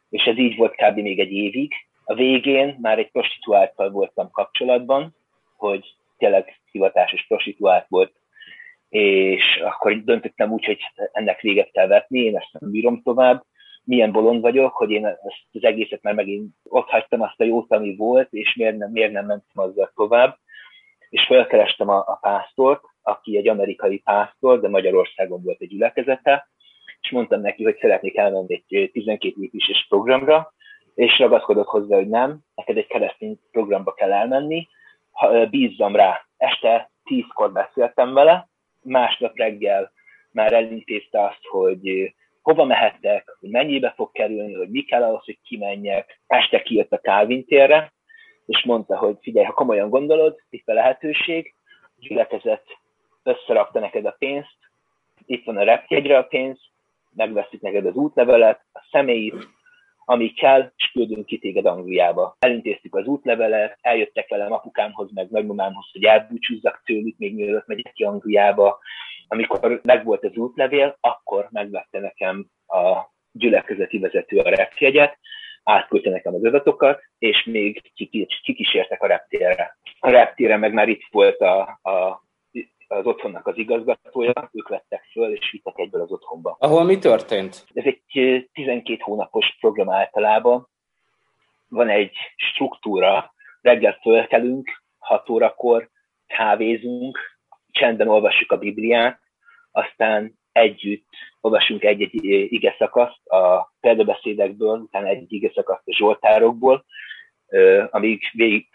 és 0.10 0.24
ez 0.24 0.38
így 0.38 0.56
volt 0.56 0.76
kb. 0.76 0.98
még 0.98 1.20
egy 1.20 1.32
évig. 1.32 1.74
A 2.04 2.14
végén 2.14 2.78
már 2.82 2.98
egy 2.98 3.12
prostituáltal 3.12 3.90
voltam 3.90 4.32
kapcsolatban, 4.32 5.16
hogy 5.56 5.96
tényleg 6.18 6.60
hivatásos 6.72 7.26
prostituált 7.28 7.86
volt, 7.88 8.12
és 8.90 9.60
akkor 9.64 10.04
döntöttem 10.04 10.52
úgy, 10.52 10.66
hogy 10.66 10.80
ennek 11.12 11.42
véget 11.42 11.72
kell 11.72 11.88
vetni, 11.88 12.20
én 12.20 12.38
ezt 12.38 12.52
nem 12.60 12.72
bírom 12.72 13.02
tovább, 13.02 13.44
milyen 13.88 14.12
bolond 14.12 14.42
vagyok, 14.42 14.74
hogy 14.74 14.92
én 14.92 15.06
ezt 15.06 15.48
az 15.52 15.64
egészet 15.64 16.02
már 16.02 16.14
megint 16.14 16.56
ott 16.64 16.88
hagytam 16.88 17.22
azt 17.22 17.40
a 17.40 17.44
jót, 17.44 17.72
ami 17.72 17.96
volt, 17.96 18.28
és 18.32 18.56
miért 18.56 18.78
nem, 18.78 18.92
miért 18.92 19.12
nem 19.12 19.26
mentem 19.26 19.64
azzal 19.64 19.92
tovább. 19.96 20.38
És 21.10 21.26
felkerestem 21.26 21.90
a, 21.90 21.98
a 21.98 22.18
pásztort, 22.22 22.84
aki 23.02 23.38
egy 23.38 23.48
amerikai 23.48 23.98
pásztor, 23.98 24.60
de 24.60 24.70
Magyarországon 24.70 25.44
volt 25.44 25.62
egy 25.62 25.68
gyülekezete, 25.68 26.50
és 27.02 27.12
mondtam 27.12 27.42
neki, 27.42 27.64
hogy 27.64 27.78
szeretnék 27.80 28.18
elmenni 28.18 28.64
egy 28.68 28.90
12 28.92 29.34
lépéses 29.38 29.86
programra, 29.90 30.54
és 30.96 31.20
ragaszkodott 31.20 31.68
hozzá, 31.68 31.96
hogy 31.96 32.10
nem, 32.10 32.40
neked 32.56 32.78
egy 32.78 32.88
keresztény 32.88 33.40
programba 33.52 33.94
kell 33.94 34.14
elmenni, 34.14 34.68
bízzam 35.50 35.96
rá. 35.96 36.26
Este 36.38 36.92
tízkor 37.04 37.52
beszéltem 37.52 38.14
vele, 38.14 38.50
másnap 38.88 39.38
reggel 39.38 39.92
már 40.32 40.54
elintézte 40.54 41.24
azt, 41.24 41.46
hogy 41.50 42.14
hova 42.42 42.66
mehettek, 42.66 43.36
hogy 43.40 43.50
mennyibe 43.50 43.94
fog 43.96 44.12
kerülni, 44.12 44.54
hogy 44.54 44.70
mi 44.70 44.82
kell 44.82 45.04
ahhoz, 45.04 45.26
hogy 45.26 45.40
kimenjek. 45.44 46.20
Este 46.28 46.62
kijött 46.62 46.92
a 46.92 47.00
Calvin 47.00 47.46
térre, 47.46 47.94
és 48.46 48.64
mondta, 48.64 48.98
hogy 48.98 49.18
figyelj, 49.22 49.46
ha 49.46 49.54
komolyan 49.54 49.90
gondolod, 49.90 50.40
itt 50.50 50.68
a 50.68 50.74
lehetőség, 50.74 51.54
gyülekezet 52.00 52.64
összerakta 53.24 53.80
neked 53.80 54.06
a 54.06 54.16
pénzt, 54.20 54.58
itt 55.26 55.46
van 55.46 55.58
a 55.58 55.64
repjegyre 55.64 56.18
a 56.18 56.24
pénz, 56.24 56.60
megveszik 57.16 57.62
neked 57.62 57.86
az 57.86 57.96
útlevelet, 57.96 58.60
a 58.74 58.88
személyit, 58.92 59.48
ami 60.10 60.34
kell, 60.34 60.72
és 60.76 60.92
küldünk 60.92 61.26
ki 61.26 61.38
téged 61.38 61.66
Angliába. 61.66 62.36
Elintéztük 62.40 62.96
az 62.96 63.06
útlevelet, 63.06 63.78
eljöttek 63.82 64.30
velem 64.30 64.52
apukámhoz, 64.52 65.10
meg 65.14 65.30
nagymamámhoz, 65.30 65.90
hogy 65.92 66.04
elbúcsúzzak 66.04 66.82
tőlük, 66.86 67.18
még 67.18 67.36
mielőtt 67.36 67.68
megyek 67.68 67.94
ki 67.94 68.04
Angliába. 68.04 68.80
Amikor 69.28 69.82
megvolt 69.84 70.24
az 70.24 70.36
útlevél, 70.36 70.98
akkor 71.02 71.48
megvette 71.52 72.00
nekem 72.00 72.46
a 72.68 73.16
gyülekezeti 73.32 73.98
vezető 74.00 74.38
a 74.38 74.50
repjegyet, 74.50 75.18
átküldte 75.64 76.10
nekem 76.10 76.34
az 76.34 76.44
adatokat, 76.44 77.02
és 77.20 77.44
még 77.44 77.92
kikísértek 78.44 79.02
a 79.02 79.08
reptérre. 79.08 79.78
A 80.00 80.10
reptére 80.10 80.58
meg 80.58 80.74
már 80.74 80.88
itt 80.88 81.04
volt 81.12 81.40
a, 81.40 81.60
a 81.82 82.24
az 82.88 83.06
otthonnak 83.06 83.48
az 83.48 83.58
igazgatója, 83.58 84.50
ők 84.52 84.68
vettek 84.68 85.04
föl, 85.12 85.34
és 85.34 85.52
vittek 85.52 85.78
egyből 85.78 86.02
az 86.02 86.12
otthonba. 86.12 86.56
Ahol 86.60 86.84
mi 86.84 86.98
történt? 86.98 87.66
Ez 87.74 87.84
egy 87.86 88.02
12 88.54 88.98
hónapos 89.00 89.58
program 89.60 89.90
általában. 89.90 90.68
Van 91.70 91.90
egy 91.90 92.16
struktúra, 92.36 93.34
reggel 93.62 93.98
fölkelünk, 94.02 94.84
6 94.98 95.30
órakor 95.30 95.90
kávézunk, 96.28 97.20
csendben 97.72 98.08
olvassuk 98.08 98.52
a 98.52 98.58
Bibliát, 98.58 99.20
aztán 99.72 100.40
együtt 100.52 101.08
olvasunk 101.42 101.84
egy-egy 101.84 102.24
ige 102.54 102.76
szakaszt 102.78 103.28
a 103.28 103.74
példabeszédekből, 103.80 104.80
utána 104.80 105.08
egy 105.08 105.34
ige 105.34 105.52
szakaszt 105.54 105.88
a 105.88 105.96
Zsoltárokból, 105.96 106.86
amíg 107.90 108.22
végig, 108.34 108.68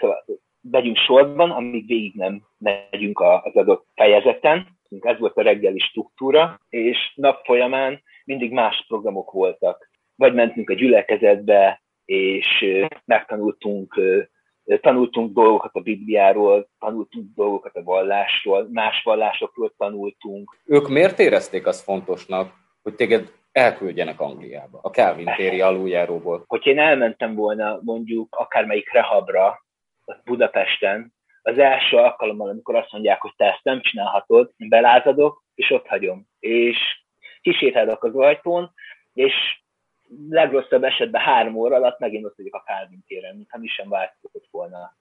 vegyünk 0.63 0.97
sorban, 0.97 1.51
amíg 1.51 1.87
végig 1.87 2.15
nem 2.15 2.43
megyünk 2.59 3.21
az 3.21 3.55
adott 3.55 3.87
fejezeten. 3.95 4.67
Ez 5.01 5.19
volt 5.19 5.37
a 5.37 5.43
reggeli 5.43 5.79
struktúra, 5.79 6.61
és 6.69 7.13
nap 7.15 7.45
folyamán 7.45 8.03
mindig 8.25 8.53
más 8.53 8.85
programok 8.89 9.31
voltak. 9.31 9.91
Vagy 10.17 10.35
mentünk 10.35 10.71
a 10.71 10.75
gyülekezetbe, 10.75 11.83
és 12.05 12.65
megtanultunk 13.05 14.01
tanultunk 14.81 15.33
dolgokat 15.35 15.75
a 15.75 15.81
Bibliáról, 15.81 16.69
tanultunk 16.79 17.35
dolgokat 17.35 17.77
a 17.77 17.83
vallásról, 17.83 18.69
más 18.73 19.03
vallásokról 19.03 19.75
tanultunk. 19.77 20.57
Ők 20.65 20.89
miért 20.89 21.19
érezték 21.19 21.67
azt 21.67 21.85
fontosnak, 21.85 22.53
hogy 22.83 22.95
téged 22.95 23.33
elküldjenek 23.53 24.21
Angliába, 24.21 24.79
a 24.83 24.89
Calvin 24.89 25.33
téri 25.37 25.61
aluljáróból? 25.61 26.45
Hogyha 26.47 26.71
én 26.71 26.79
elmentem 26.79 27.35
volna 27.35 27.81
mondjuk 27.83 28.37
akármelyik 28.37 28.93
rehabra, 28.93 29.65
Budapesten, 30.25 31.13
az 31.43 31.59
első 31.59 31.97
alkalommal, 31.97 32.49
amikor 32.49 32.75
azt 32.75 32.93
mondják, 32.93 33.21
hogy 33.21 33.33
te 33.37 33.45
ezt 33.45 33.65
nem 33.65 33.81
csinálhatod, 33.81 34.53
én 34.57 34.69
belázadok, 34.69 35.45
és 35.55 35.71
ott 35.71 35.87
hagyom. 35.87 36.27
És 36.39 36.79
kísérhetek 37.41 38.03
az 38.03 38.15
ajtón, 38.15 38.73
és 39.13 39.35
legrosszabb 40.29 40.85
esetben 40.85 41.23
három 41.23 41.55
óra 41.55 41.77
alatt 41.77 41.99
megint 41.99 42.25
ott 42.25 42.37
vagyok 42.37 42.55
a 42.55 42.63
Calvin 42.67 43.05
téren, 43.07 43.35
mintha 43.37 43.59
mi 43.59 43.67
sem 43.67 43.89
változott 43.89 44.49
volna. 44.51 44.97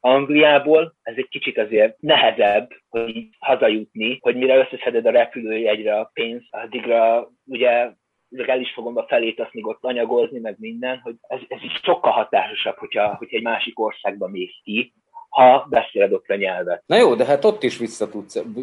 Angliából 0.00 0.94
ez 1.02 1.14
egy 1.16 1.28
kicsit 1.28 1.58
azért 1.58 2.00
nehezebb, 2.00 2.70
hogy 2.88 3.28
hazajutni, 3.38 4.18
hogy 4.20 4.36
mire 4.36 4.56
összeszeded 4.56 5.06
a 5.06 5.10
repülőjegyre 5.10 5.98
a 5.98 6.10
pénzt, 6.12 6.46
addigra 6.50 7.28
ugye 7.44 7.90
el 8.38 8.60
is 8.60 8.72
fogom 8.72 8.96
a 8.96 9.06
felét 9.06 9.40
azt 9.40 9.52
még 9.52 9.66
ott 9.66 9.84
anyagozni, 9.84 10.38
meg 10.38 10.56
minden, 10.58 11.00
hogy 11.02 11.14
ez, 11.20 11.40
ez 11.48 11.62
is 11.62 11.80
sokkal 11.82 12.12
hatásosabb, 12.12 12.76
hogyha, 12.76 13.14
hogyha 13.14 13.36
egy 13.36 13.42
másik 13.42 13.80
országba 13.80 14.28
mész 14.28 14.56
ki, 14.62 14.92
ha 15.28 15.66
beszéled 15.70 16.12
ott 16.12 16.28
a 16.28 16.34
nyelvet. 16.34 16.82
Na 16.86 16.96
jó, 16.96 17.14
de 17.14 17.24
hát 17.24 17.44
ott 17.44 17.62
is 17.62 17.78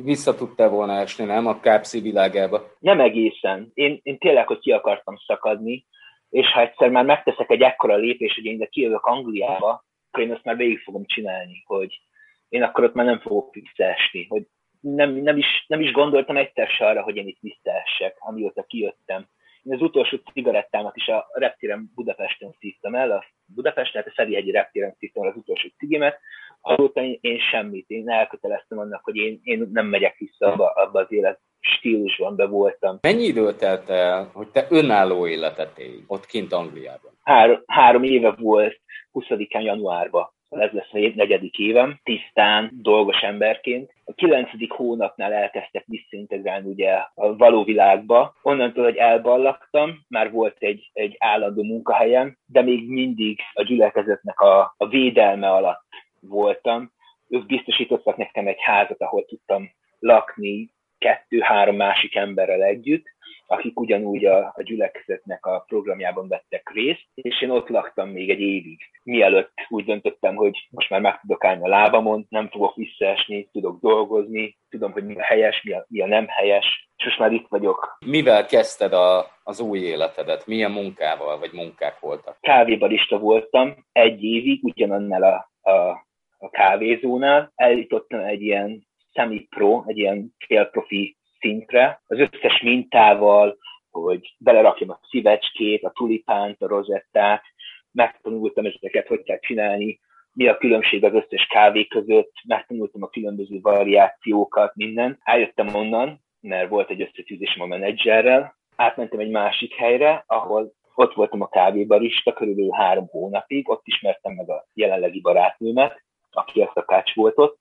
visszatudtál 0.03 0.69
volna 0.69 0.93
esni, 0.93 1.25
nem? 1.25 1.47
A 1.47 1.60
kápszi 1.60 1.99
világába. 1.99 2.63
Nem 2.79 2.99
egészen. 2.99 3.71
Én, 3.73 3.99
én 4.03 4.17
tényleg, 4.17 4.47
hogy 4.47 4.60
ki 4.60 4.71
akartam 4.71 5.15
szakadni, 5.25 5.86
és 6.29 6.51
ha 6.51 6.62
egyszer 6.62 6.89
már 6.89 7.05
megteszek 7.05 7.49
egy 7.49 7.62
ekkora 7.62 7.95
lépés, 7.95 8.36
hogy 8.36 8.45
én 8.45 8.53
ide 8.53 8.65
kijövök 8.65 9.05
Angliába, 9.05 9.86
akkor 10.12 10.23
én 10.23 10.31
azt 10.31 10.43
már 10.43 10.55
végig 10.55 10.79
fogom 10.79 11.05
csinálni, 11.05 11.63
hogy 11.65 12.01
én 12.49 12.63
akkor 12.63 12.84
ott 12.84 12.93
már 12.93 13.05
nem 13.05 13.19
fogok 13.19 13.53
visszaesni, 13.53 14.25
hogy 14.29 14.47
nem, 14.79 15.12
nem, 15.12 15.38
is, 15.38 15.65
nem 15.67 15.81
is 15.81 15.91
gondoltam 15.91 16.38
egyszer 16.38 16.67
se 16.67 16.86
arra, 16.86 17.01
hogy 17.01 17.15
én 17.15 17.27
itt 17.27 17.39
visszaessek, 17.39 18.15
amióta 18.19 18.63
kijöttem. 18.63 19.27
Én 19.63 19.74
az 19.74 19.82
utolsó 19.82 20.17
cigarettámat 20.34 20.95
is 20.95 21.08
a 21.08 21.28
reptéren 21.34 21.91
Budapesten 21.95 22.56
szívtam 22.60 22.95
el, 22.95 23.12
a 23.12 23.24
Budapesten, 23.45 23.91
tehát 23.91 24.08
a 24.08 24.13
Ferihegyi 24.13 24.52
reptéren 24.52 24.95
szívtam 25.00 25.24
el 25.24 25.30
az 25.30 25.38
utolsó 25.38 25.67
cigimet, 25.78 26.19
azóta 26.62 27.02
én 27.02 27.39
semmit, 27.52 27.89
én 27.89 28.10
elköteleztem 28.10 28.78
annak, 28.78 29.04
hogy 29.04 29.15
én, 29.15 29.39
én 29.43 29.69
nem 29.71 29.86
megyek 29.86 30.17
vissza 30.17 30.52
abba, 30.52 30.69
abba 30.69 31.00
az 31.00 31.12
élet 31.12 31.39
stílusban 31.60 32.36
be 32.36 32.45
voltam. 32.45 32.97
Mennyi 33.02 33.24
idő 33.24 33.54
telt 33.54 33.89
el, 33.89 34.30
hogy 34.34 34.47
te 34.47 34.67
önálló 34.69 35.28
életet 35.28 35.78
élj 35.78 36.04
ott 36.08 36.26
kint 36.26 36.54
Angliában? 36.54 37.12
Három, 37.24 37.63
három 37.65 38.04
éve 38.04 38.32
volt 38.32 38.80
20-án 39.13 39.63
januárban 39.63 40.30
ez 40.60 40.71
lesz 40.71 40.89
a 40.91 41.12
negyedik 41.15 41.58
évem, 41.58 42.00
tisztán, 42.04 42.71
dolgos 42.74 43.21
emberként. 43.21 43.93
Kilencedik 44.21 44.71
hónapnál 44.71 45.34
elkezdtek 45.34 45.84
visszaintegrálni 45.86 46.69
ugye 46.69 46.91
a 47.13 47.36
való 47.36 47.63
világba. 47.63 48.36
Onnantól, 48.41 48.84
hogy 48.84 48.95
elballagtam, 48.95 50.05
már 50.07 50.31
volt 50.31 50.55
egy, 50.60 50.89
egy 50.93 51.15
állandó 51.19 51.63
munkahelyem, 51.63 52.38
de 52.45 52.62
még 52.62 52.89
mindig 52.89 53.39
a 53.53 53.63
gyülekezetnek 53.63 54.39
a, 54.39 54.73
a 54.77 54.88
védelme 54.88 55.49
alatt 55.49 55.86
voltam. 56.19 56.91
Ők 57.29 57.45
biztosítottak 57.45 58.17
nekem 58.17 58.47
egy 58.47 58.62
házat, 58.62 59.01
ahol 59.01 59.25
tudtam 59.25 59.69
lakni 59.99 60.73
kettő-három 60.97 61.75
másik 61.75 62.15
emberrel 62.15 62.63
együtt, 62.63 63.05
akik 63.52 63.80
ugyanúgy 63.80 64.26
a, 64.26 64.54
a 64.56 64.62
gyülekezetnek 64.64 65.46
a 65.46 65.64
programjában 65.68 66.28
vettek 66.28 66.72
részt, 66.74 67.06
és 67.16 67.42
én 67.42 67.50
ott 67.50 67.68
laktam 67.68 68.10
még 68.10 68.30
egy 68.30 68.40
évig. 68.40 68.80
Mielőtt 69.04 69.54
úgy 69.70 69.86
döntöttem, 69.86 70.36
hogy 70.36 70.68
most 70.70 70.90
már 70.90 71.02
meg 71.02 71.20
tudok 71.20 71.44
állni 71.44 71.64
a 71.64 71.68
lábamon, 71.68 72.26
nem 72.30 72.50
fogok 72.50 72.76
visszaesni, 72.76 73.50
tudok 73.52 73.80
dolgozni, 73.82 74.58
tudom, 74.70 74.92
hogy 74.92 75.06
mi 75.06 75.16
a 75.16 75.24
helyes, 75.24 75.62
mi 75.64 75.74
a, 75.74 75.86
mi 75.88 76.02
a 76.02 76.08
nem 76.08 76.28
helyes, 76.28 76.90
és 76.98 77.06
most 77.06 77.20
már 77.20 77.32
itt 77.32 77.48
vagyok. 77.50 77.98
Mivel 78.06 78.46
kezdted 78.46 78.94
a, 78.94 79.26
az 79.44 79.60
új 79.60 79.80
életedet? 79.80 80.48
Milyen 80.48 80.72
munkával, 80.72 81.40
vagy 81.40 81.52
munkák 81.54 82.00
voltak? 82.00 82.38
Kávébarista 82.42 83.20
voltam 83.20 83.86
egy 83.92 84.24
évig, 84.24 84.64
ugyanannál 84.64 85.24
a, 85.24 85.70
a, 85.72 85.90
a 86.38 86.50
kávézónál. 86.50 87.52
Eljutottam 87.56 88.20
egy 88.20 88.42
ilyen 88.42 88.88
semi-pro, 89.14 89.84
egy 89.88 89.98
ilyen 89.98 90.36
félprofi 90.46 91.16
szintre, 91.41 92.01
az 92.08 92.19
összes 92.19 92.62
mintával, 92.62 93.58
hogy 93.91 94.36
belerakjam 94.38 94.89
a 94.89 94.99
szívecskét, 95.10 95.84
a 95.84 95.91
tulipánt, 95.91 96.62
a 96.62 96.67
rozettát, 96.67 97.43
megtanultam 97.91 98.65
ezeket, 98.65 99.08
hogy 99.08 99.23
kell 99.23 99.39
csinálni, 99.39 99.99
mi 100.34 100.47
a 100.47 100.58
különbség 100.58 101.04
az 101.04 101.13
összes 101.13 101.45
kávé 101.45 101.86
között, 101.86 102.32
megtanultam 102.47 103.04
a 103.04 103.10
különböző 103.10 103.60
variációkat, 103.62 104.75
minden. 104.75 105.19
Eljöttem 105.23 105.75
onnan, 105.75 106.21
mert 106.41 106.69
volt 106.69 106.89
egy 106.89 107.01
összetűzésem 107.01 107.62
a 107.62 107.65
menedzserrel, 107.65 108.56
átmentem 108.75 109.19
egy 109.19 109.30
másik 109.30 109.73
helyre, 109.73 110.23
ahol 110.27 110.73
ott 110.95 111.13
voltam 111.13 111.41
a 111.41 111.47
kávébarista 111.47 112.34
körülbelül 112.34 112.71
három 112.71 113.08
hónapig, 113.08 113.69
ott 113.69 113.82
ismertem 113.84 114.34
meg 114.34 114.49
a 114.49 114.65
jelenlegi 114.73 115.21
barátnőmet, 115.21 116.04
aki 116.32 116.62
a 116.62 116.71
szakács 116.73 117.15
volt 117.15 117.38
ott, 117.38 117.60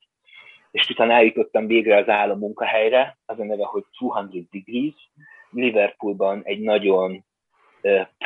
és 0.70 0.88
utána 0.90 1.12
eljutottam 1.12 1.66
végre 1.66 1.96
az 1.96 2.08
állam 2.08 2.38
munkahelyre, 2.38 3.18
az 3.26 3.40
a 3.40 3.44
neve, 3.44 3.64
hogy 3.64 3.84
200 3.98 4.44
Degrees, 4.50 5.10
Liverpoolban 5.50 6.40
egy 6.44 6.60
nagyon 6.60 7.24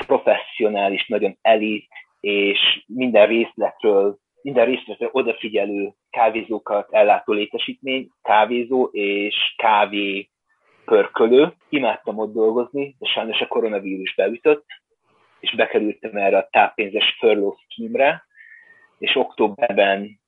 professzionális, 0.07 1.07
nagyon 1.07 1.38
elit, 1.42 1.88
és 2.20 2.85
minden 2.87 3.26
részletről, 3.26 4.18
minden 4.42 4.64
részletre 4.64 5.09
odafigyelő 5.12 5.92
kávézókat 6.11 6.92
ellátó 6.92 7.33
létesítmény, 7.33 8.09
kávézó 8.22 8.88
és 8.92 9.54
kávé 9.57 10.28
pörkölő. 10.85 11.52
Imádtam 11.68 12.18
ott 12.18 12.33
dolgozni, 12.33 12.96
de 12.98 13.07
sajnos 13.07 13.40
a 13.40 13.46
koronavírus 13.46 14.14
beütött, 14.14 14.66
és 15.40 15.54
bekerültem 15.54 16.16
erre 16.16 16.38
a 16.38 16.48
táppénzes 16.50 17.16
furlough 17.18 17.59
scheme 17.68 18.24
és 18.98 19.16
októberben 19.16 20.20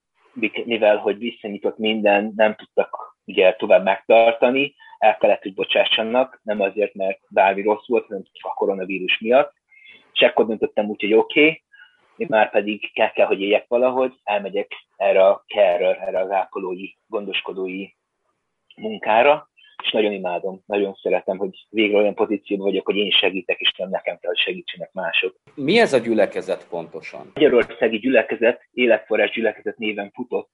mivel 0.65 0.97
hogy 0.97 1.19
visszanyitott 1.19 1.79
minden, 1.79 2.33
nem 2.37 2.55
tudtak 2.55 3.17
ugye 3.25 3.55
tovább 3.55 3.83
megtartani, 3.83 4.75
el 4.99 5.17
kellett, 5.17 5.43
hogy 5.43 5.55
bocsássanak, 5.55 6.41
nem 6.43 6.61
azért, 6.61 6.95
mert 6.95 7.19
bármi 7.29 7.63
rossz 7.63 7.87
volt, 7.87 8.07
hanem 8.07 8.23
a 8.41 8.55
koronavírus 8.55 9.19
miatt. 9.19 9.53
És 10.13 10.21
ekkor 10.21 10.47
döntöttem 10.47 10.89
úgy, 10.89 11.01
hogy 11.01 11.15
oké, 11.15 11.41
okay, 11.41 11.65
én 12.17 12.27
már 12.31 12.51
pedig 12.51 12.93
kell, 12.93 13.11
kell, 13.11 13.27
hogy 13.27 13.41
éljek 13.41 13.65
valahogy, 13.69 14.15
elmegyek 14.25 14.73
erre 14.97 15.27
a 15.27 15.45
care 15.47 16.01
erre 16.01 16.21
az 16.21 16.31
ápolói, 16.31 16.89
gondoskodói 17.07 17.87
munkára, 18.77 19.49
és 19.83 19.91
nagyon 19.91 20.13
imádom, 20.13 20.63
nagyon 20.67 20.95
szeretem, 20.95 21.37
hogy 21.37 21.67
végre 21.71 21.97
olyan 21.97 22.15
pozícióban 22.15 22.67
vagyok, 22.67 22.87
hogy 22.87 22.97
én 22.97 23.11
segítek, 23.11 23.61
és 23.61 23.73
nem 23.77 23.89
nekem 23.89 24.19
kell, 24.19 24.31
hogy 24.31 24.41
segítsenek 24.41 24.93
mások. 24.93 25.37
Mi 25.55 25.79
ez 25.79 25.93
a 25.93 25.99
gyülekezet 25.99 26.69
pontosan? 26.69 27.31
Magyarországi 27.35 27.99
gyülekezet, 27.99 28.69
életforrás 28.73 29.31
gyülekezet 29.31 29.79
néven 29.79 30.11
futott. 30.11 30.51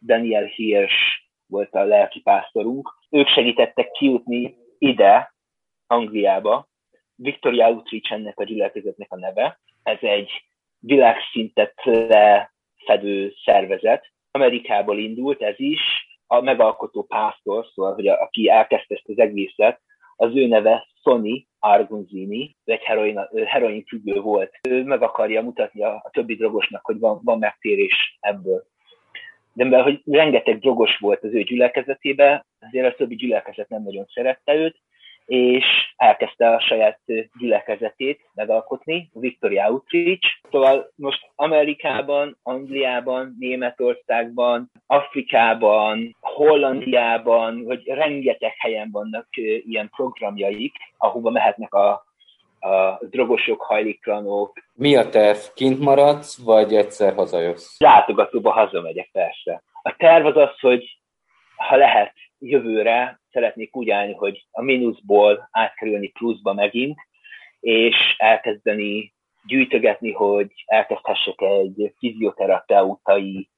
Daniel 0.00 0.44
Hirsch 0.44 0.96
volt 1.46 1.74
a 1.74 1.84
lelki 1.84 2.20
pásztorunk. 2.20 2.98
Ők 3.10 3.28
segítettek 3.28 3.90
kijutni 3.90 4.56
ide, 4.78 5.34
Angliába. 5.86 6.68
Victoria 7.14 7.68
Outreach 7.68 8.12
ennek 8.12 8.38
a 8.38 8.44
gyülekezetnek 8.44 9.12
a 9.12 9.16
neve. 9.16 9.60
Ez 9.82 9.98
egy 10.00 10.30
világszintet 10.78 11.74
lefedő 11.84 13.32
szervezet. 13.44 14.12
Amerikából 14.30 14.98
indult 14.98 15.42
ez 15.42 15.54
is, 15.58 15.80
a 16.30 16.40
megalkotó 16.40 17.02
pásztor, 17.02 17.66
szóval, 17.74 17.94
hogy 17.94 18.08
a, 18.08 18.20
aki 18.20 18.48
elkezdte 18.48 18.94
ezt 18.94 19.08
az 19.08 19.18
egészet, 19.18 19.80
az 20.16 20.36
ő 20.36 20.46
neve 20.46 20.86
Sony 21.02 21.46
Argunzini, 21.58 22.56
egy 22.64 22.82
heroin, 22.82 23.20
heroin 23.46 23.84
függő 23.84 24.20
volt. 24.20 24.50
Ő 24.68 24.84
meg 24.84 25.02
akarja 25.02 25.42
mutatni 25.42 25.82
a, 25.82 25.94
a 25.94 26.10
többi 26.10 26.34
drogosnak, 26.34 26.84
hogy 26.84 26.98
van, 26.98 27.20
van 27.24 27.38
megtérés 27.38 28.18
ebből. 28.20 28.64
De 29.52 29.64
mivel, 29.64 29.82
hogy 29.82 30.02
rengeteg 30.04 30.58
drogos 30.58 30.96
volt 30.98 31.24
az 31.24 31.32
ő 31.32 31.42
gyülekezetében, 31.42 32.46
azért 32.60 32.92
a 32.92 32.96
többi 32.96 33.14
gyülekezet 33.14 33.68
nem 33.68 33.82
nagyon 33.82 34.06
szerette 34.14 34.54
őt, 34.54 34.76
és 35.28 35.66
elkezdte 35.96 36.54
a 36.54 36.60
saját 36.60 36.98
gyülekezetét 37.38 38.20
megalkotni, 38.34 39.10
a 39.14 39.18
Victoria 39.18 39.70
Outreach. 39.70 40.26
Szóval 40.50 40.92
most 40.94 41.30
Amerikában, 41.34 42.38
Angliában, 42.42 43.36
Németországban, 43.38 44.70
Afrikában, 44.86 46.16
Hollandiában, 46.20 47.64
hogy 47.66 47.86
rengeteg 47.86 48.54
helyen 48.58 48.88
vannak 48.92 49.26
ilyen 49.66 49.90
programjaik, 49.96 50.74
ahova 50.98 51.30
mehetnek 51.30 51.74
a, 51.74 51.90
a 52.60 52.98
drogosok, 53.00 53.62
hajléktalanok. 53.62 54.58
Mi 54.74 54.96
a 54.96 55.08
terv? 55.08 55.38
Kint 55.54 55.80
maradsz, 55.80 56.44
vagy 56.44 56.74
egyszer 56.74 57.14
hazajössz? 57.14 57.78
Látogatóba 57.78 58.50
hazamegyek 58.50 59.08
persze. 59.12 59.62
A 59.82 59.94
terv 59.96 60.26
az 60.26 60.36
az, 60.36 60.60
hogy 60.60 60.98
ha 61.56 61.76
lehet, 61.76 62.12
jövőre 62.38 63.20
szeretnék 63.30 63.76
úgy 63.76 63.90
állni, 63.90 64.14
hogy 64.14 64.46
a 64.50 64.62
mínuszból 64.62 65.48
átkerülni 65.50 66.08
pluszba 66.08 66.52
megint, 66.52 66.98
és 67.60 68.14
elkezdeni 68.16 69.12
gyűjtögetni, 69.46 70.12
hogy 70.12 70.52
elkezdhessek 70.66 71.40
egy 71.40 71.94
fizioterapeutai 71.98 73.48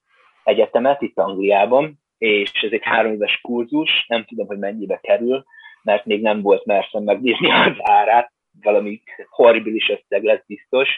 egyetemet 0.45 1.03
itt 1.03 1.19
Angliában, 1.19 2.01
és 2.19 2.53
ez 2.53 2.73
egy 2.73 2.85
három 2.85 3.13
éves 3.13 3.41
kurzus, 3.41 4.05
nem 4.09 4.25
tudom, 4.25 4.47
hogy 4.47 4.59
mennyibe 4.59 4.99
kerül, 5.03 5.45
mert 5.83 6.05
még 6.05 6.23
nem 6.23 6.43
volt 6.43 6.65
merszem 6.65 7.03
megnézni 7.03 7.51
az 7.51 7.77
árát, 7.79 8.33
valami 8.63 9.03
horribilis 9.29 9.89
összeg 9.89 10.23
lesz 10.25 10.45
biztos, 10.47 10.89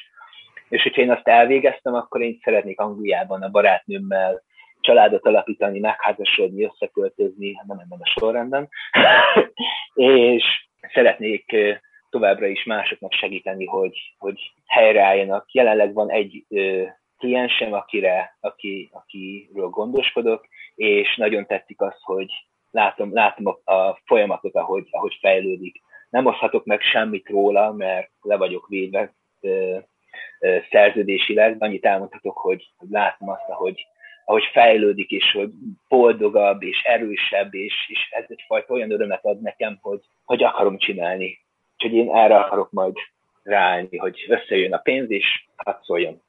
és 0.68 0.82
hogyha 0.82 1.02
én 1.02 1.10
azt 1.10 1.28
elvégeztem, 1.28 1.94
akkor 1.94 2.22
én 2.22 2.38
szeretnék 2.42 2.80
Angliában 2.80 3.42
a 3.42 3.50
barátnőmmel 3.50 4.42
családot 4.82 5.26
alapítani, 5.26 5.78
megházasodni, 5.78 6.64
összeköltözni, 6.64 7.52
nem 7.66 7.78
ebben 7.78 7.98
a 8.00 8.06
sorrendben, 8.20 8.68
és 9.94 10.44
szeretnék 10.92 11.56
továbbra 12.10 12.46
is 12.46 12.64
másoknak 12.64 13.12
segíteni, 13.12 13.66
hogy, 13.66 14.14
hogy 14.18 14.52
helyreálljanak. 14.66 15.52
Jelenleg 15.52 15.92
van 15.92 16.10
egy 16.10 16.44
kliensem, 17.18 17.72
akire, 17.72 18.36
aki, 18.40 18.90
akiről 18.92 19.68
gondoskodok, 19.68 20.46
és 20.74 21.16
nagyon 21.16 21.46
tetszik 21.46 21.80
az, 21.80 21.94
hogy 22.02 22.30
látom, 22.70 23.14
látom 23.14 23.46
a, 23.46 23.72
a 23.72 24.00
folyamatot, 24.04 24.54
ahogy, 24.54 24.88
ahogy 24.90 25.18
fejlődik. 25.20 25.80
Nem 26.10 26.26
oszthatok 26.26 26.64
meg 26.64 26.80
semmit 26.80 27.28
róla, 27.28 27.72
mert 27.72 28.10
le 28.20 28.36
vagyok 28.36 28.68
védve 28.68 29.14
ö, 29.40 29.78
ö, 30.40 30.58
szerződésileg, 30.70 31.56
annyit 31.58 31.84
elmondhatok, 31.84 32.38
hogy, 32.38 32.66
látom 32.90 33.28
azt, 33.28 33.42
hogy 33.46 33.86
ahogy 34.24 34.44
fejlődik, 34.52 35.10
és 35.10 35.24
hogy 35.32 35.50
boldogabb, 35.88 36.62
és 36.62 36.82
erősebb, 36.82 37.54
és, 37.54 37.74
és 37.88 37.98
ez 38.10 38.24
egyfajta 38.28 38.72
olyan 38.72 38.92
örömet 38.92 39.24
ad 39.24 39.40
nekem, 39.40 39.78
hogy, 39.80 40.00
hogy 40.24 40.42
akarom 40.42 40.78
csinálni. 40.78 41.38
Úgyhogy 41.78 41.98
én 41.98 42.10
erre 42.14 42.36
akarok 42.36 42.70
majd 42.70 42.94
ráállni, 43.42 43.96
hogy 43.96 44.24
összejön 44.28 44.72
a 44.72 44.78
pénz, 44.78 45.10
és 45.10 45.24
hadd 45.56 45.76
szóljon. 45.82 46.22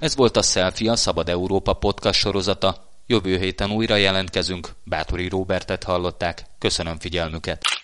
Ez 0.00 0.16
volt 0.16 0.36
a 0.36 0.42
Selfie, 0.42 0.90
a 0.90 0.96
Szabad 0.96 1.28
Európa 1.28 1.72
podcast 1.72 2.18
sorozata. 2.18 2.74
Jövő 3.06 3.36
héten 3.36 3.70
újra 3.70 3.96
jelentkezünk. 3.96 4.68
Bátori 4.84 5.28
Róbertet 5.28 5.82
hallották. 5.82 6.42
Köszönöm 6.58 6.96
figyelmüket. 6.98 7.81